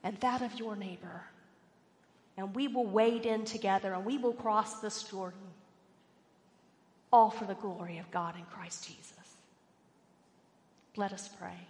and 0.03 0.17
that 0.21 0.41
of 0.41 0.57
your 0.59 0.75
neighbor? 0.75 1.23
And 2.37 2.55
we 2.55 2.67
will 2.67 2.85
wade 2.85 3.25
in 3.25 3.43
together 3.43 3.93
and 3.93 4.05
we 4.05 4.17
will 4.17 4.33
cross 4.33 4.79
this 4.79 5.03
Jordan, 5.03 5.39
all 7.11 7.29
for 7.29 7.45
the 7.45 7.55
glory 7.55 7.97
of 7.97 8.09
God 8.11 8.35
in 8.35 8.45
Christ 8.45 8.87
Jesus. 8.87 9.13
Let 10.95 11.13
us 11.13 11.29
pray. 11.39 11.67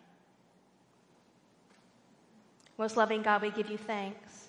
Most 2.77 2.97
loving 2.97 3.21
God, 3.21 3.41
we 3.41 3.51
give 3.51 3.69
you 3.69 3.77
thanks, 3.77 4.47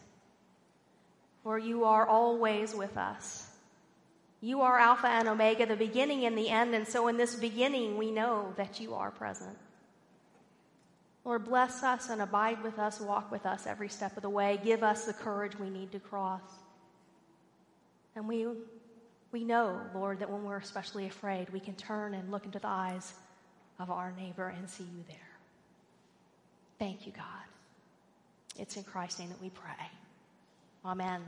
for 1.42 1.58
you 1.58 1.84
are 1.84 2.06
always 2.06 2.74
with 2.74 2.96
us. 2.96 3.51
You 4.44 4.62
are 4.62 4.76
Alpha 4.76 5.06
and 5.06 5.28
Omega, 5.28 5.66
the 5.66 5.76
beginning 5.76 6.26
and 6.26 6.36
the 6.36 6.48
end. 6.48 6.74
And 6.74 6.86
so 6.86 7.06
in 7.06 7.16
this 7.16 7.36
beginning, 7.36 7.96
we 7.96 8.10
know 8.10 8.52
that 8.56 8.80
you 8.80 8.92
are 8.94 9.12
present. 9.12 9.56
Lord, 11.24 11.44
bless 11.44 11.84
us 11.84 12.10
and 12.10 12.20
abide 12.20 12.60
with 12.64 12.80
us, 12.80 13.00
walk 13.00 13.30
with 13.30 13.46
us 13.46 13.68
every 13.68 13.88
step 13.88 14.16
of 14.16 14.24
the 14.24 14.28
way. 14.28 14.58
Give 14.64 14.82
us 14.82 15.04
the 15.04 15.12
courage 15.12 15.56
we 15.56 15.70
need 15.70 15.92
to 15.92 16.00
cross. 16.00 16.42
And 18.16 18.26
we, 18.26 18.48
we 19.30 19.44
know, 19.44 19.80
Lord, 19.94 20.18
that 20.18 20.28
when 20.28 20.42
we're 20.42 20.58
especially 20.58 21.06
afraid, 21.06 21.48
we 21.50 21.60
can 21.60 21.76
turn 21.76 22.12
and 22.12 22.32
look 22.32 22.44
into 22.44 22.58
the 22.58 22.66
eyes 22.66 23.14
of 23.78 23.92
our 23.92 24.12
neighbor 24.18 24.48
and 24.48 24.68
see 24.68 24.82
you 24.82 25.04
there. 25.06 25.16
Thank 26.80 27.06
you, 27.06 27.12
God. 27.12 27.24
It's 28.58 28.76
in 28.76 28.82
Christ's 28.82 29.20
name 29.20 29.28
that 29.28 29.40
we 29.40 29.50
pray. 29.50 29.86
Amen. 30.84 31.22